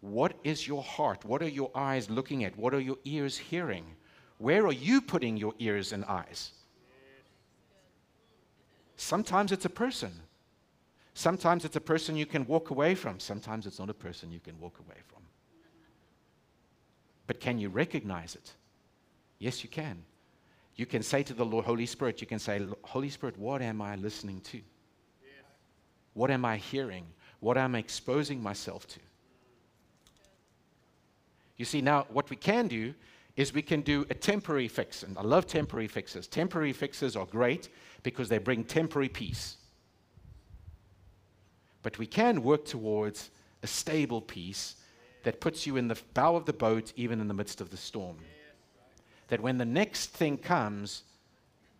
[0.00, 1.24] what is your heart?
[1.24, 2.58] What are your eyes looking at?
[2.58, 3.84] What are your ears hearing?
[4.38, 6.50] Where are you putting your ears and eyes?
[8.96, 10.10] Sometimes it's a person.
[11.14, 13.20] Sometimes it's a person you can walk away from.
[13.20, 15.22] Sometimes it's not a person you can walk away from.
[17.28, 18.52] But can you recognize it?
[19.38, 20.02] Yes, you can.
[20.74, 23.80] You can say to the Lord, Holy Spirit, you can say, Holy Spirit, what am
[23.80, 24.60] I listening to?
[26.14, 27.06] What am I hearing?
[27.40, 29.00] What am I exposing myself to?
[31.56, 32.94] You see, now what we can do
[33.36, 35.02] is we can do a temporary fix.
[35.02, 36.26] And I love temporary fixes.
[36.26, 37.68] Temporary fixes are great
[38.02, 39.56] because they bring temporary peace.
[41.82, 43.30] But we can work towards
[43.62, 44.76] a stable peace
[45.22, 47.76] that puts you in the bow of the boat even in the midst of the
[47.76, 48.16] storm.
[49.28, 51.04] that when the next thing comes,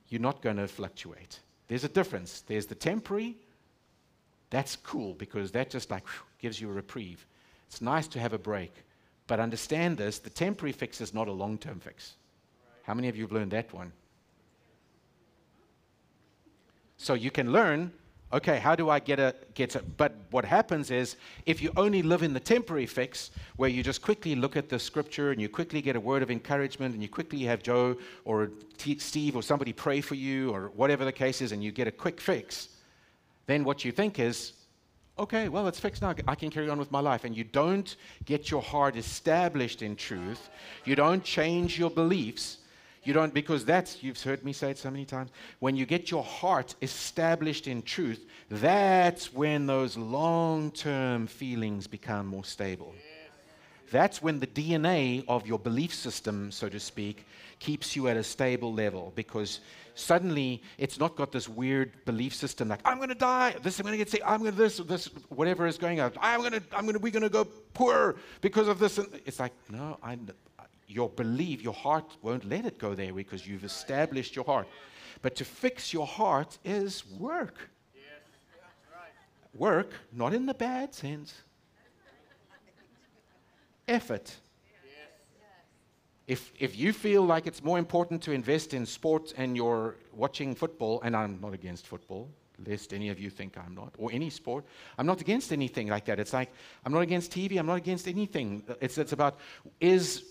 [0.08, 1.40] you're not going to fluctuate.
[1.68, 2.42] There's a difference.
[2.42, 3.36] There's the temporary.
[4.50, 7.26] That's cool because that just like whew, gives you a reprieve.
[7.68, 8.72] It's nice to have a break.
[9.26, 12.14] But understand this the temporary fix is not a long term fix.
[12.82, 13.92] How many of you have learned that one?
[16.96, 17.92] So you can learn
[18.32, 22.02] okay, how do I get a get a but what happens is if you only
[22.02, 25.48] live in the temporary fix where you just quickly look at the scripture and you
[25.48, 29.42] quickly get a word of encouragement and you quickly have Joe or T- Steve or
[29.42, 32.68] somebody pray for you or whatever the case is and you get a quick fix,
[33.50, 34.52] then what you think is
[35.18, 36.14] okay, well, it's fixed now.
[36.26, 37.24] I can carry on with my life.
[37.24, 40.48] And you don't get your heart established in truth.
[40.86, 42.58] You don't change your beliefs.
[43.04, 46.10] You don't, because that's, you've heard me say it so many times, when you get
[46.10, 52.94] your heart established in truth, that's when those long term feelings become more stable.
[53.90, 57.26] That's when the DNA of your belief system, so to speak,
[57.58, 59.60] keeps you at a stable level because
[59.94, 63.84] suddenly it's not got this weird belief system like I'm going to die, this I'm
[63.84, 66.12] going to get sick, I'm going to this, this, whatever is going on.
[66.20, 68.98] I'm going to, I'm going to, we're going to go poor because of this.
[68.98, 70.18] And it's like no, I,
[70.86, 74.68] your belief, your heart won't let it go there because you've established your heart.
[75.22, 77.70] But to fix your heart is work.
[79.54, 81.34] Work, not in the bad sense.
[83.88, 84.32] Effort.
[86.30, 90.54] If, if you feel like it's more important to invest in sport and you're watching
[90.54, 92.28] football, and I'm not against football,
[92.66, 94.64] lest any of you think I'm not, or any sport.
[94.98, 96.18] I'm not against anything like that.
[96.18, 96.52] It's like
[96.84, 97.58] I'm not against TV.
[97.58, 98.62] I'm not against anything.
[98.80, 99.38] It's, it's about
[99.80, 100.24] is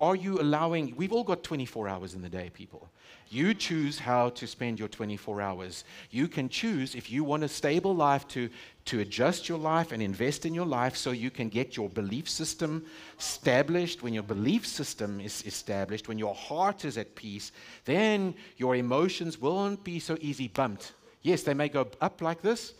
[0.00, 0.94] are you allowing?
[0.96, 2.88] We've all got 24 hours in the day, people.
[3.28, 5.84] You choose how to spend your 24 hours.
[6.10, 8.48] You can choose if you want a stable life to
[8.86, 12.28] to adjust your life and invest in your life so you can get your belief
[12.28, 12.84] system
[13.18, 14.02] established.
[14.02, 17.50] When your belief system is established, when your heart is at peace,
[17.84, 20.92] then your emotions won't be so easy bumped
[21.26, 22.74] Yes, they may go up like this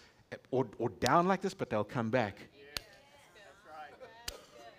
[0.52, 2.38] or, or down like this, but they'll come back.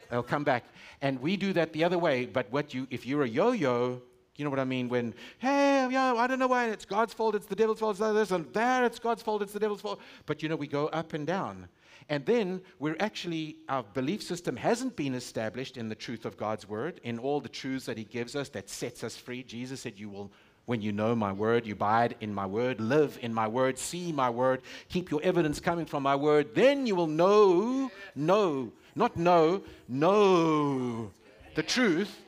[0.10, 0.64] They'll come back.
[1.02, 4.02] And we do that the other way, but what you if you're a yo-yo,
[4.38, 4.88] you know what I mean?
[4.88, 8.14] When, hey, yo, I don't know why it's God's fault, it's the devil's fault, it's
[8.14, 10.00] this and there, it's God's fault, it's the devil's fault.
[10.26, 11.68] But you know, we go up and down.
[12.08, 16.70] And then we're actually, our belief system hasn't been established in the truth of God's
[16.70, 19.44] word, in all the truths that He gives us that sets us free.
[19.44, 20.32] Jesus said, You will
[20.68, 24.12] when you know my word, you abide in my word, live in my word, see
[24.12, 29.16] my word, keep your evidence coming from my word, then you will know, know, not
[29.16, 31.10] know, know
[31.56, 32.20] the truth,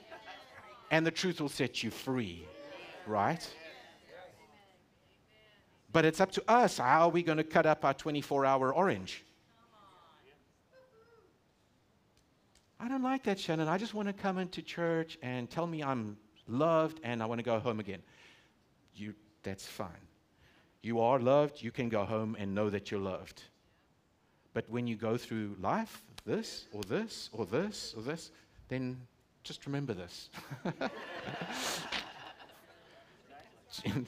[0.89, 2.47] and the truth will set you free.
[3.05, 3.45] Right?
[5.91, 6.77] But it's up to us.
[6.77, 9.25] How are we going to cut up our 24 hour orange?
[12.79, 13.67] I don't like that, Shannon.
[13.67, 16.15] I just want to come into church and tell me I'm
[16.47, 18.01] loved and I want to go home again
[18.99, 19.89] you, that's fine.
[20.81, 23.43] You are loved, you can go home and know that you're loved.
[24.53, 28.31] But when you go through life, this or this or this or this,
[28.67, 28.97] then
[29.43, 30.29] just remember this.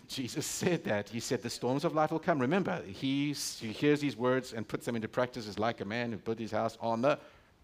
[0.08, 1.10] Jesus said that.
[1.10, 2.40] He said, The storms of life will come.
[2.40, 6.12] Remember, he, he hears these words and puts them into practice is like a man
[6.12, 7.18] who built his house on the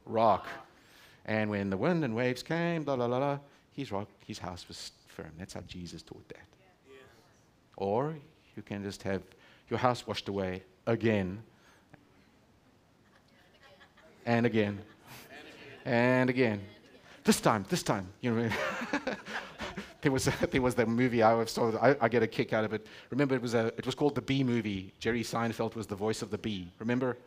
[0.05, 0.47] rock.
[1.25, 3.39] And when the wind and waves came, blah, blah, blah, blah,
[3.71, 5.31] his, rock, his house was firm.
[5.37, 6.56] That's how Jesus taught that.
[7.77, 8.15] Or
[8.55, 9.21] you can just have
[9.69, 11.43] your house washed away again
[14.25, 14.79] and again
[15.85, 16.61] and again.
[17.23, 18.49] This time, this time, you know.
[20.01, 21.75] there was a, there was that movie I saw.
[21.77, 22.85] I, I, get a kick out of it.
[23.09, 24.93] Remember, it was a it was called the Bee Movie.
[24.99, 26.71] Jerry Seinfeld was the voice of the bee.
[26.79, 27.17] Remember,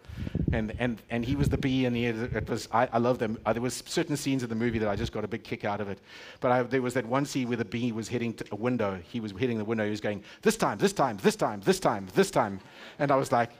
[0.52, 3.38] and and and he was the bee, and he it was I, I love them.
[3.44, 5.64] Uh, there was certain scenes in the movie that I just got a big kick
[5.64, 5.98] out of it.
[6.40, 9.00] But I, there was that one scene where the bee was hitting a window.
[9.08, 9.84] He was hitting the window.
[9.84, 12.60] He was going this time, this time, this time, this time, this time,
[12.98, 13.50] and I was like,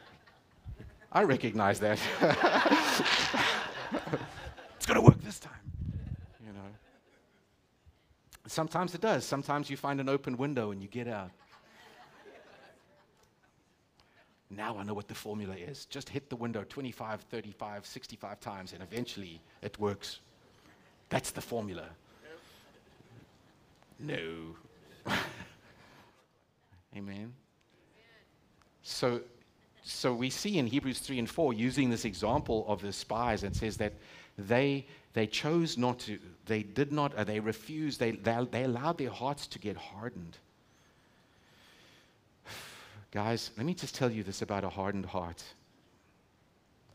[1.13, 1.99] I recognize that.
[4.77, 5.60] it's gonna work this time.
[8.51, 9.25] Sometimes it does.
[9.25, 11.31] Sometimes you find an open window and you get out.
[14.51, 15.85] now I know what the formula is.
[15.85, 20.19] Just hit the window 25, 35, 65 times, and eventually it works.
[21.11, 21.85] That's the formula.
[24.01, 24.57] No.
[26.97, 27.33] Amen.
[28.83, 29.21] So,
[29.85, 33.55] so we see in Hebrews 3 and 4, using this example of the spies, it
[33.55, 33.93] says that
[34.37, 38.99] they, they chose not to, they did not, uh, they refused, they, they, they allowed
[38.99, 40.37] their hearts to get hardened.
[43.11, 45.43] Guys, let me just tell you this about a hardened heart.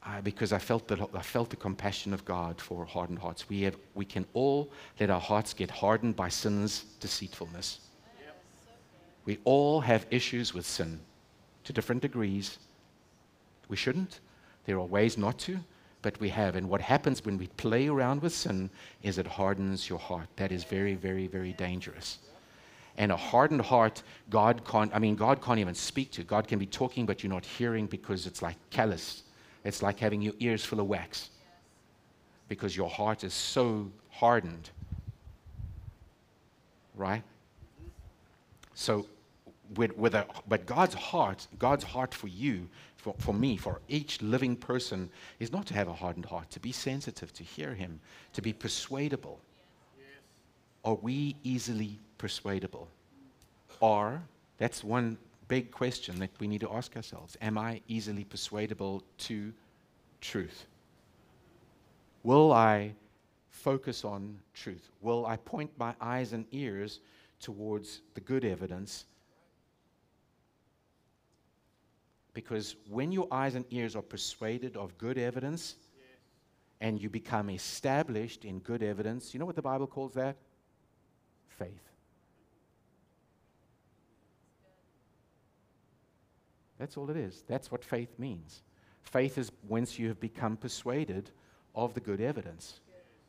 [0.05, 3.49] uh, because I felt, the, I felt the compassion of God for hardened hearts.
[3.49, 7.79] We, have, we can all let our hearts get hardened by sin's deceitfulness.
[9.25, 10.99] We all have issues with sin
[11.63, 12.59] to different degrees.
[13.67, 14.19] We shouldn't.
[14.65, 15.57] There are ways not to,
[16.05, 16.55] but we have.
[16.55, 18.69] And what happens when we play around with sin
[19.01, 20.27] is it hardens your heart.
[20.35, 22.19] That is very, very, very dangerous.
[22.95, 26.23] And a hardened heart, God can't, I mean, God can't even speak to.
[26.23, 29.23] God can be talking, but you're not hearing because it's like callous.
[29.63, 31.31] It's like having your ears full of wax
[32.49, 34.69] because your heart is so hardened.
[36.93, 37.23] Right?
[38.75, 39.07] So,
[39.75, 42.69] with, with a, but God's heart, God's heart for you,
[43.05, 46.59] for, for me, for each living person, is not to have a hardened heart, to
[46.59, 47.99] be sensitive, to hear Him,
[48.33, 49.39] to be persuadable.
[49.95, 50.07] Yes.
[50.83, 52.87] Are we easily persuadable?
[53.79, 54.23] Or,
[54.57, 59.53] that's one big question that we need to ask ourselves Am I easily persuadable to
[60.19, 60.65] truth?
[62.23, 62.95] Will I
[63.51, 64.89] focus on truth?
[65.03, 67.01] Will I point my eyes and ears
[67.39, 69.05] towards the good evidence?
[72.35, 75.77] Because when your eyes and ears are persuaded of good evidence
[76.81, 80.35] and you become established in good evidence, you know what the Bible calls that?
[81.47, 81.81] Faith.
[86.77, 87.45] That's all it is.
[87.47, 88.63] That's what faith means.
[89.01, 91.31] Faith is once you have become persuaded
[91.73, 92.81] of the good evidence.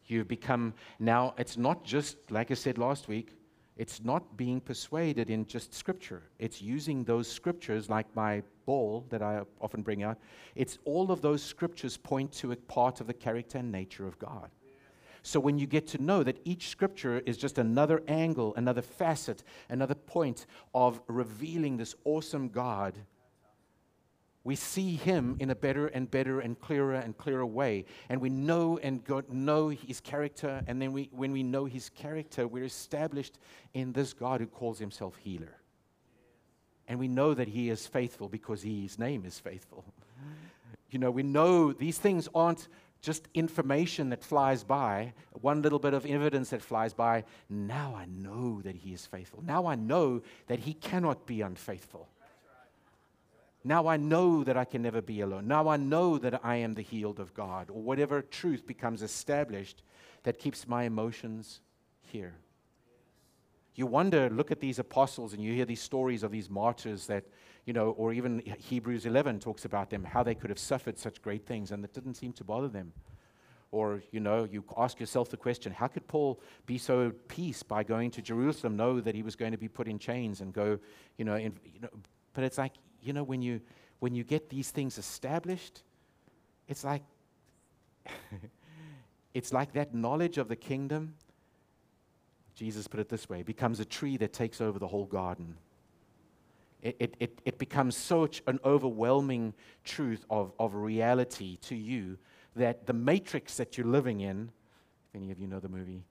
[0.06, 3.34] You've become, now it's not just, like I said last week,
[3.76, 6.22] it's not being persuaded in just scripture.
[6.38, 10.18] It's using those scriptures, like my ball that I often bring out.
[10.54, 14.18] It's all of those scriptures point to a part of the character and nature of
[14.18, 14.50] God.
[15.22, 19.42] So when you get to know that each scripture is just another angle, another facet,
[19.68, 22.96] another point of revealing this awesome God
[24.46, 27.84] we see him in a better and better and clearer and clearer way.
[28.08, 30.62] And we know and God know his character.
[30.68, 33.40] And then we, when we know his character, we're established
[33.74, 35.56] in this God who calls himself healer.
[36.86, 39.84] And we know that he is faithful because he, his name is faithful.
[40.88, 42.68] You know, we know these things aren't
[43.02, 47.24] just information that flies by, one little bit of evidence that flies by.
[47.50, 49.42] Now I know that he is faithful.
[49.44, 52.08] Now I know that he cannot be unfaithful.
[53.66, 55.48] Now I know that I can never be alone.
[55.48, 59.82] Now I know that I am the healed of God, or whatever truth becomes established
[60.22, 61.62] that keeps my emotions
[62.00, 62.36] here.
[63.74, 67.24] You wonder, look at these apostles, and you hear these stories of these martyrs that,
[67.64, 71.20] you know, or even Hebrews 11 talks about them, how they could have suffered such
[71.20, 72.92] great things, and it didn't seem to bother them.
[73.72, 77.64] Or, you know, you ask yourself the question how could Paul be so at peace
[77.64, 80.52] by going to Jerusalem, know that he was going to be put in chains and
[80.52, 80.78] go,
[81.18, 81.88] you know, in, you know
[82.36, 82.74] but it's like
[83.06, 83.60] you know, when you,
[84.00, 85.82] when you get these things established,
[86.68, 87.02] it's like,
[89.34, 91.14] it's like that knowledge of the kingdom.
[92.54, 95.56] Jesus put it this way becomes a tree that takes over the whole garden.
[96.82, 102.16] It, it, it, becomes such an overwhelming truth of, of reality to you
[102.54, 104.50] that the matrix that you're living in,
[105.08, 106.04] if any of you know the movie,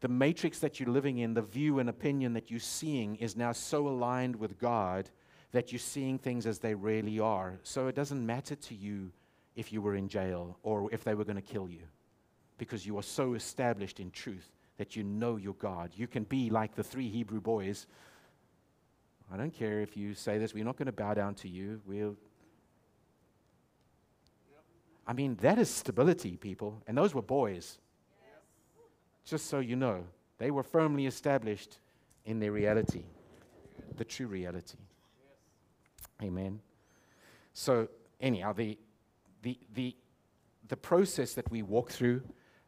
[0.00, 3.52] the matrix that you're living in, the view and opinion that you're seeing is now
[3.52, 5.10] so aligned with God
[5.52, 7.58] that you're seeing things as they really are.
[7.62, 9.12] So it doesn't matter to you
[9.54, 11.82] if you were in jail or if they were going to kill you
[12.58, 15.90] because you are so established in truth that you know your God.
[15.94, 17.86] You can be like the three Hebrew boys.
[19.32, 21.80] I don't care if you say this, we're not going to bow down to you.
[21.86, 22.16] We'll
[25.06, 26.80] I mean, that is stability, people.
[26.86, 27.78] And those were boys.
[29.24, 30.04] Just so you know,
[30.38, 31.78] they were firmly established
[32.24, 33.04] in their reality,
[33.96, 34.78] the true reality.
[36.22, 36.60] Amen.
[37.52, 37.88] So,
[38.20, 38.78] anyhow, the,
[39.42, 39.96] the, the,
[40.68, 42.22] the process that we walk through,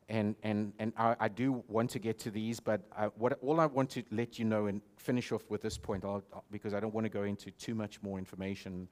[0.09, 3.61] and, and, and I, I do want to get to these, but I, what, all
[3.61, 6.81] I want to let you know and finish off with this point, I'll, because I
[6.81, 8.89] don't want to go into too much more information,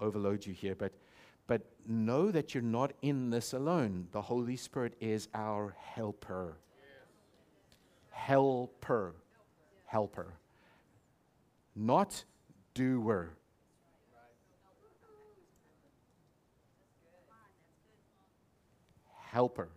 [0.00, 0.92] overload you here, but,
[1.46, 4.08] but know that you're not in this alone.
[4.12, 6.56] The Holy Spirit is our helper.
[8.10, 9.14] Helper.
[9.86, 10.34] Helper.
[11.76, 12.24] Not
[12.74, 13.36] doer.
[19.32, 19.70] Helper.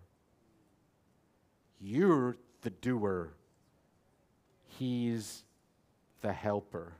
[1.79, 3.31] You're the doer,
[4.67, 5.43] He's
[6.21, 6.91] the helper.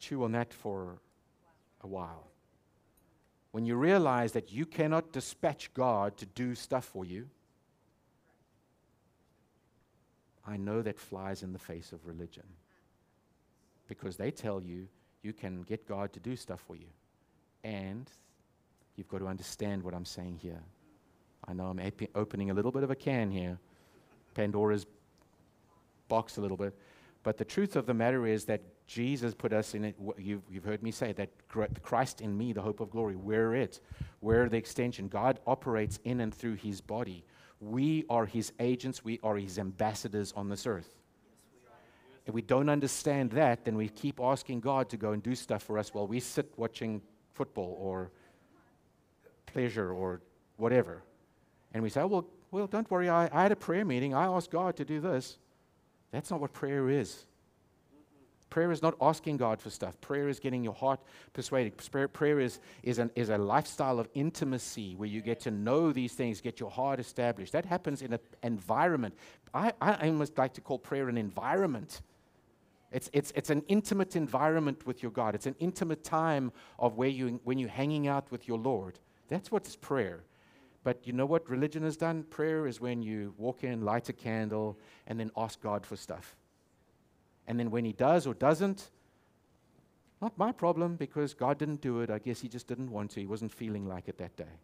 [0.00, 0.98] Chew on that for
[1.82, 2.26] a while.
[3.52, 7.28] When you realize that you cannot dispatch God to do stuff for you,
[10.44, 12.44] I know that flies in the face of religion.
[13.88, 14.88] Because they tell you
[15.22, 16.88] you can get God to do stuff for you.
[17.62, 18.10] And
[18.96, 20.62] You've got to understand what I'm saying here.
[21.48, 21.80] I know I'm
[22.14, 23.58] opening a little bit of a can here,
[24.34, 24.86] Pandora's
[26.08, 26.76] box a little bit.
[27.22, 29.96] But the truth of the matter is that Jesus put us in it.
[30.16, 31.30] You've, you've heard me say that
[31.82, 33.80] Christ in me, the hope of glory, we're it.
[34.20, 35.08] We're the extension.
[35.08, 37.24] God operates in and through his body.
[37.60, 40.94] We are his agents, we are his ambassadors on this earth.
[42.26, 45.62] If we don't understand that, then we keep asking God to go and do stuff
[45.62, 47.00] for us while we sit watching
[47.32, 48.10] football or
[49.46, 50.20] pleasure or
[50.56, 51.02] whatever.
[51.76, 54.14] And we say, oh, well, well, don't worry, I, I had a prayer meeting.
[54.14, 55.36] I asked God to do this.
[56.10, 57.26] That's not what prayer is.
[58.48, 60.00] Prayer is not asking God for stuff.
[60.00, 61.00] Prayer is getting your heart
[61.34, 61.76] persuaded.
[62.14, 66.14] Prayer is, is, an, is a lifestyle of intimacy where you get to know these
[66.14, 67.52] things, get your heart established.
[67.52, 69.14] That happens in an environment.
[69.52, 72.00] I, I almost like to call prayer an environment.
[72.90, 75.34] It's, it's, it's an intimate environment with your God.
[75.34, 78.98] It's an intimate time of where you, when you're hanging out with your Lord.
[79.28, 80.22] That's what's prayer.
[80.86, 82.22] But you know what religion has done?
[82.22, 84.78] Prayer is when you walk in, light a candle,
[85.08, 86.36] and then ask God for stuff.
[87.48, 88.92] And then when He does or doesn't,
[90.22, 92.08] not my problem because God didn't do it.
[92.08, 93.20] I guess He just didn't want to.
[93.20, 94.60] He wasn't feeling like it that day.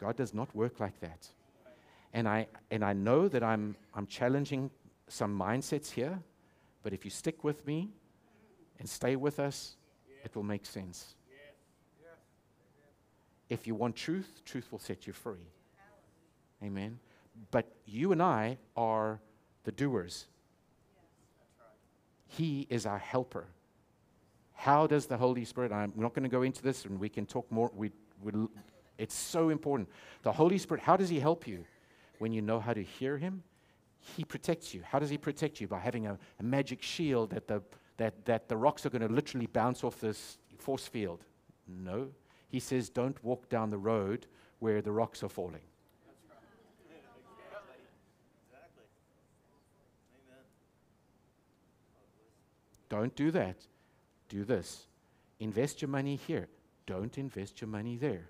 [0.00, 1.28] God does not work like that.
[2.14, 4.70] And I, and I know that I'm, I'm challenging
[5.08, 6.18] some mindsets here,
[6.82, 7.90] but if you stick with me
[8.78, 9.76] and stay with us,
[10.24, 11.16] it will make sense.
[13.48, 15.46] If you want truth, truth will set you free.
[16.62, 16.98] Amen.
[17.50, 19.20] But you and I are
[19.64, 20.26] the doers.
[22.26, 23.46] He is our helper.
[24.52, 27.26] How does the Holy Spirit, I'm not going to go into this and we can
[27.26, 27.70] talk more.
[27.74, 27.90] We,
[28.22, 28.32] we,
[28.98, 29.88] it's so important.
[30.22, 31.64] The Holy Spirit, how does He help you?
[32.18, 33.44] When you know how to hear Him,
[34.00, 34.82] He protects you.
[34.82, 35.68] How does He protect you?
[35.68, 37.62] By having a, a magic shield that the,
[37.98, 41.20] that, that the rocks are going to literally bounce off this force field.
[41.68, 42.08] No,
[42.48, 44.26] he says, don't walk down the road
[44.58, 45.60] where the rocks are falling.
[52.88, 53.56] Don't do that.
[54.30, 54.86] Do this.
[55.40, 56.48] Invest your money here.
[56.86, 58.28] Don't invest your money there.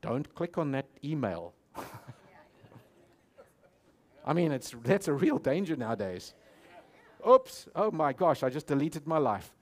[0.00, 1.52] Don't click on that email.
[4.26, 6.32] I mean, it's, that's a real danger nowadays.
[7.28, 9.52] Oops, oh my gosh, I just deleted my life.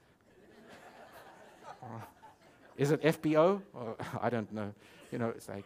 [2.77, 3.61] Is it FBO?
[3.73, 4.73] Or, I don't know.
[5.11, 5.65] You know, it's like,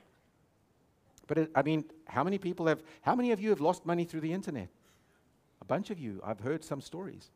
[1.28, 4.03] but it, I mean, how many people have, how many of you have lost money
[4.03, 4.68] through the internet?
[5.62, 6.22] A bunch of you.
[6.26, 7.30] I've heard some stories.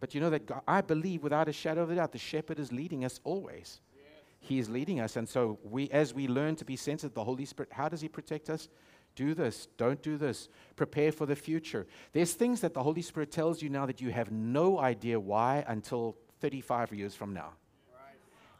[0.00, 2.58] But you know that God, I believe without a shadow of a doubt, the shepherd
[2.58, 3.80] is leading us always.
[3.96, 4.04] Yes.
[4.40, 5.16] He is leading us.
[5.16, 8.08] And so we, as we learn to be sensitive, the Holy Spirit, how does he
[8.08, 8.68] protect us?
[9.14, 10.48] Do this, don't do this.
[10.76, 11.86] Prepare for the future.
[12.12, 15.64] There's things that the Holy Spirit tells you now that you have no idea why
[15.66, 17.54] until 35 years from now.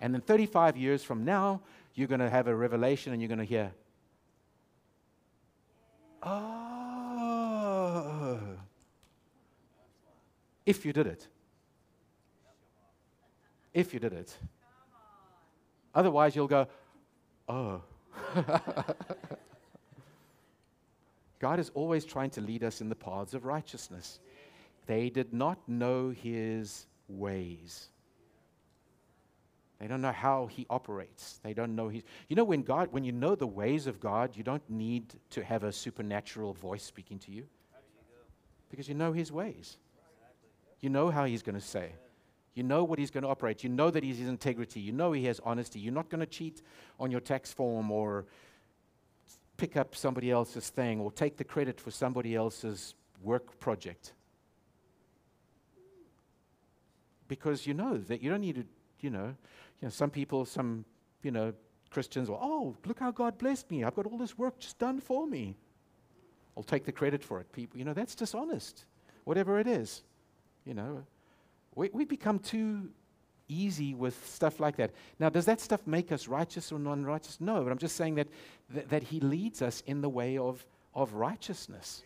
[0.01, 1.61] And then 35 years from now,
[1.94, 3.72] you're going to have a revelation and you're going to hear,
[6.22, 6.78] oh,
[10.64, 11.26] if you did it.
[13.74, 14.36] If you did it.
[15.94, 16.68] Otherwise, you'll go,
[17.49, 17.80] oh.
[21.38, 24.20] God is always trying to lead us in the paths of righteousness.
[24.86, 27.88] They did not know his ways.
[29.81, 31.39] They don't know how he operates.
[31.45, 32.03] They don't know his.
[32.29, 35.45] You know, when God, when you know the ways of God, you don't need to
[35.45, 37.45] have a supernatural voice speaking to you.
[38.70, 39.76] Because you know his ways.
[40.81, 41.93] You know how he's going to say.
[42.55, 43.62] You know what he's going to operate.
[43.62, 44.81] You know that he's has integrity.
[44.81, 45.79] You know he has honesty.
[45.79, 46.61] You're not going to cheat
[46.99, 48.26] on your tax form or
[49.57, 54.12] pick up somebody else's thing or take the credit for somebody else's work project.
[57.29, 58.64] Because you know that you don't need to,
[59.01, 59.35] you know,
[59.81, 60.85] you know, some people, some,
[61.22, 61.53] you know,
[61.91, 63.85] Christians will, oh, look how God blessed me.
[63.85, 65.57] I've got all this work just done for me.
[66.57, 67.51] I'll take the credit for it.
[67.53, 68.85] People, you know, that's dishonest,
[69.24, 70.03] whatever it is.
[70.64, 71.05] You know,
[71.74, 72.89] we, we become too
[73.49, 74.91] easy with stuff like that.
[75.18, 77.41] Now, does that stuff make us righteous or non righteous?
[77.41, 78.29] No, but I'm just saying that,
[78.70, 82.03] that, that He leads us in the way of, of righteousness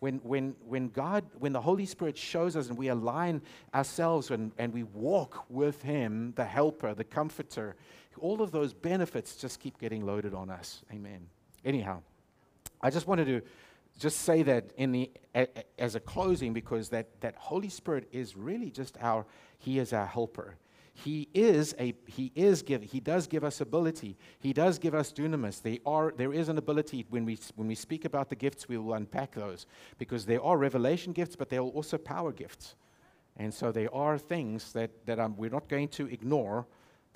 [0.00, 3.42] when, when, when God, when the Holy Spirit shows us and we align
[3.74, 7.76] ourselves and, and we walk with Him, the helper, the comforter,
[8.20, 10.82] all of those benefits just keep getting loaded on us.
[10.92, 11.26] Amen.
[11.64, 12.02] Anyhow,
[12.80, 13.42] I just wanted to
[13.98, 18.08] just say that in the, a, a, as a closing because that, that Holy Spirit
[18.12, 19.26] is really just our,
[19.58, 20.56] He is our helper.
[21.04, 24.16] He is a he is give he does give us ability.
[24.38, 25.60] He does give us dunamis.
[25.60, 28.78] They are there is an ability when we when we speak about the gifts, we
[28.78, 29.66] will unpack those
[29.98, 32.76] because there are revelation gifts, but there are also power gifts.
[33.36, 36.66] And so there are things that, that um, we're not going to ignore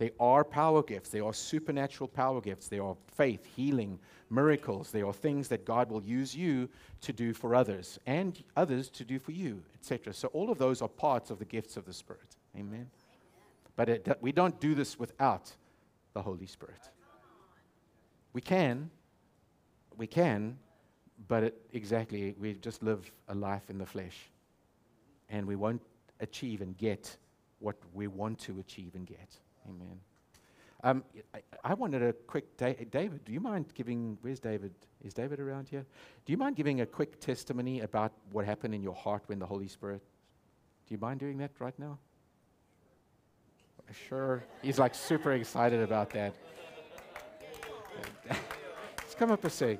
[0.00, 1.10] They are power gifts.
[1.10, 2.68] They are supernatural power gifts.
[2.68, 3.98] They are faith, healing,
[4.30, 4.90] miracles.
[4.90, 6.70] They are things that God will use you
[7.02, 10.14] to do for others and others to do for you, etc.
[10.14, 12.36] So all of those are parts of the gifts of the Spirit.
[12.56, 12.88] Amen.
[13.76, 15.52] But it, we don't do this without
[16.12, 16.80] the Holy Spirit.
[18.32, 18.90] We can,
[19.96, 20.58] we can,
[21.28, 24.30] but it, exactly, we just live a life in the flesh.
[25.28, 25.82] And we won't
[26.20, 27.16] achieve and get
[27.58, 29.38] what we want to achieve and get.
[29.68, 30.00] Amen.
[30.82, 31.04] Um,
[31.34, 34.72] I, I, wanted a quick, da- David, do you mind giving, where's David?
[35.04, 35.84] Is David around here?
[36.24, 39.46] Do you mind giving a quick testimony about what happened in your heart when the
[39.46, 40.02] Holy Spirit,
[40.86, 41.98] do you mind doing that right now?
[43.92, 44.42] Sure.
[44.62, 46.34] He's like super excited about that.
[48.98, 49.78] Let's come up and say.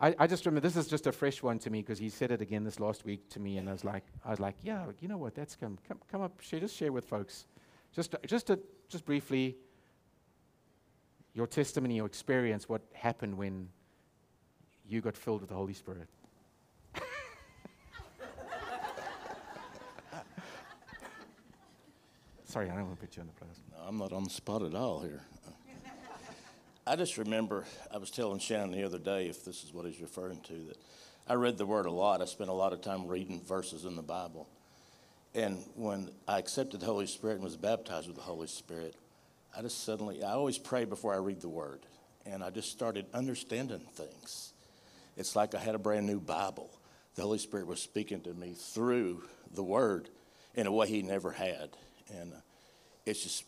[0.00, 2.30] I, I, just remember this is just a fresh one to me because he said
[2.30, 4.86] it again this last week to me, and I was like, I was like, yeah,
[5.00, 5.34] you know what?
[5.34, 7.46] That's come, come, come up, share, just share with folks.
[7.92, 9.56] Just, just, to, just briefly,
[11.34, 13.68] your testimony, your experience, what happened when
[14.86, 16.08] you got filled with the Holy Spirit.
[22.48, 23.60] Sorry, I don't want to put you on the place.
[23.70, 25.20] No, I'm not on the spot at all here.
[26.86, 30.00] I just remember I was telling Shannon the other day, if this is what he's
[30.00, 30.78] referring to, that
[31.28, 32.22] I read the Word a lot.
[32.22, 34.48] I spent a lot of time reading verses in the Bible.
[35.34, 38.94] And when I accepted the Holy Spirit and was baptized with the Holy Spirit,
[39.54, 41.80] I just suddenly, I always pray before I read the Word.
[42.24, 44.54] And I just started understanding things.
[45.18, 46.70] It's like I had a brand new Bible.
[47.14, 50.08] The Holy Spirit was speaking to me through the Word
[50.54, 51.76] in a way He never had.
[52.16, 52.32] And
[53.06, 53.44] it's just,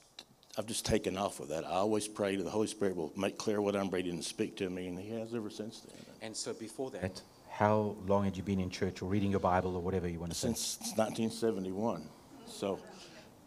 [0.58, 1.64] I've just taken off with that.
[1.64, 4.56] I always pray that the Holy Spirit will make clear what I'm reading and speak
[4.58, 6.04] to me, and He has ever since then.
[6.22, 9.76] And so before that, how long had you been in church or reading your Bible
[9.76, 10.48] or whatever you want to say?
[10.48, 12.08] Since 1971.
[12.46, 12.78] So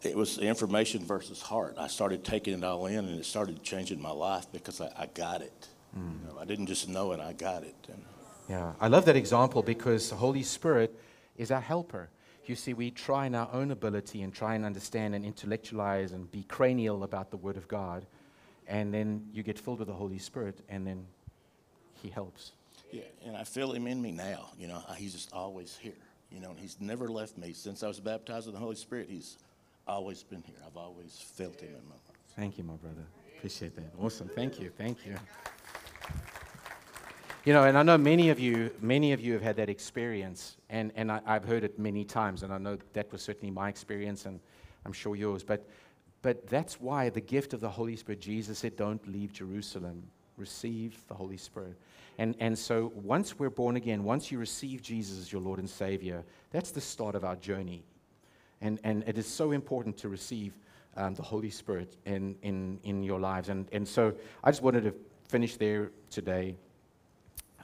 [0.02, 1.76] it was information versus heart.
[1.78, 5.06] I started taking it all in, and it started changing my life because I, I
[5.06, 5.68] got it.
[5.98, 6.20] Mm.
[6.20, 7.74] You know, I didn't just know it; I got it.
[7.88, 8.02] And
[8.48, 10.98] yeah, I love that example because the Holy Spirit
[11.36, 12.10] is our helper.
[12.46, 16.30] You see, we try in our own ability and try and understand and intellectualize and
[16.30, 18.06] be cranial about the Word of God,
[18.66, 21.06] and then you get filled with the Holy Spirit, and then
[22.02, 22.52] He helps.
[22.92, 24.50] Yeah, and I feel him in me now.
[24.56, 25.94] You know, he's just always here.
[26.30, 29.08] You know, and he's never left me since I was baptized with the Holy Spirit.
[29.08, 29.36] He's
[29.86, 30.56] always been here.
[30.64, 32.18] I've always felt him in my life.
[32.36, 33.04] Thank you, my brother.
[33.36, 33.92] Appreciate that.
[34.00, 34.28] Awesome.
[34.28, 34.70] Thank you.
[34.76, 35.16] Thank you.
[37.44, 40.56] You know, and I know many of you, many of you have had that experience,
[40.70, 43.68] and, and I, have heard it many times, and I know that was certainly my
[43.68, 44.40] experience, and
[44.86, 45.44] I'm sure yours.
[45.44, 45.68] But,
[46.22, 50.04] but that's why the gift of the Holy Spirit, Jesus said, don't leave Jerusalem.
[50.38, 51.76] Receive the Holy Spirit.
[52.16, 55.68] And, and so once we're born again, once you receive Jesus as your Lord and
[55.68, 57.84] Savior, that's the start of our journey.
[58.62, 60.54] And, and it is so important to receive
[60.96, 63.50] um, the Holy Spirit in, in, in your lives.
[63.50, 64.94] And, and so I just wanted to
[65.28, 66.56] finish there today.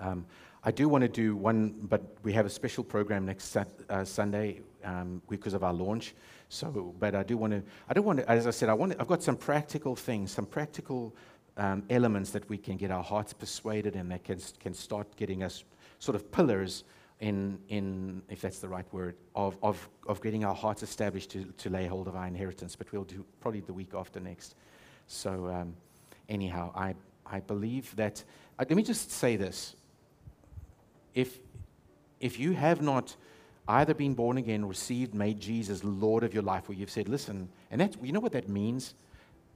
[0.00, 0.26] Um,
[0.62, 4.60] I do want to do one, but we have a special program next uh, Sunday
[4.84, 6.14] um, because of our launch.
[6.48, 8.94] So, but I do want to, I don't want to, as I said, I want
[8.98, 11.14] I've got some practical things, some practical
[11.56, 15.42] um, elements that we can get our hearts persuaded and that can, can start getting
[15.42, 15.64] us
[15.98, 16.84] sort of pillars
[17.20, 21.44] in, in if that's the right word, of, of, of getting our hearts established to,
[21.58, 22.76] to lay hold of our inheritance.
[22.76, 24.56] But we'll do probably the week after next.
[25.06, 25.74] So, um,
[26.28, 26.94] anyhow, I,
[27.26, 28.24] I believe that.
[28.58, 29.76] Uh, let me just say this.
[31.14, 31.38] If,
[32.20, 33.16] if you have not
[33.68, 37.48] either been born again, received, made Jesus Lord of your life, where you've said, listen,
[37.70, 38.94] and that's, you know what that means?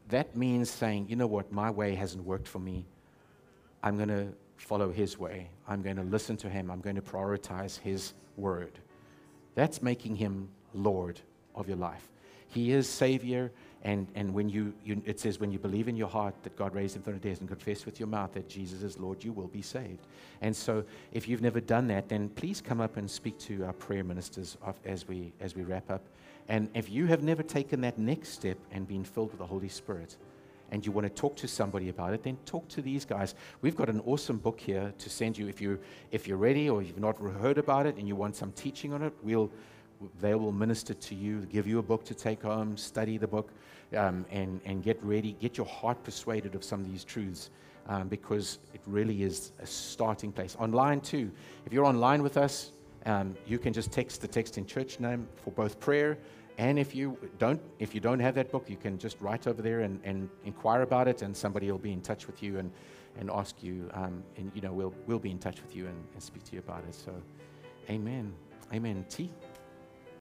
[0.08, 2.86] that means saying, you know what, my way hasn't worked for me.
[3.82, 5.48] I'm going to follow his way.
[5.66, 6.70] I'm going to listen to him.
[6.70, 8.78] I'm going to prioritize his word.
[9.54, 11.20] That's making him Lord
[11.54, 12.08] of your life.
[12.48, 13.52] He is Savior.
[13.84, 16.74] And, and when you, you, it says, when you believe in your heart that God
[16.74, 19.30] raised him from the dead and confess with your mouth that Jesus is Lord, you
[19.32, 20.06] will be saved.
[20.40, 23.74] And so, if you've never done that, then please come up and speak to our
[23.74, 24.56] prayer ministers
[24.86, 26.02] as, we, as we wrap up.
[26.48, 29.68] And if you have never taken that next step and been filled with the Holy
[29.68, 30.16] Spirit,
[30.70, 33.34] and you want to talk to somebody about it, then talk to these guys.
[33.60, 35.78] We've got an awesome book here to send you if you
[36.10, 39.02] if you're ready or you've not heard about it and you want some teaching on
[39.02, 39.12] it.
[39.22, 39.50] We'll
[40.20, 43.52] they will minister to you, give you a book to take home, study the book,
[43.96, 47.50] um, and and get ready, get your heart persuaded of some of these truths.
[47.86, 50.56] Um, because it really is a starting place.
[50.58, 51.30] Online, too.
[51.66, 52.72] If you're online with us,
[53.04, 56.16] um, you can just text the text in church name for both prayer.
[56.56, 59.60] And if you don't, if you don't have that book, you can just write over
[59.60, 62.70] there and, and inquire about it, and somebody will be in touch with you and,
[63.20, 66.04] and ask you, um, and you know, we'll, we'll be in touch with you and,
[66.14, 66.94] and speak to you about it.
[66.94, 67.12] So,
[67.90, 68.32] amen.
[68.72, 69.04] Amen.
[69.10, 69.30] T.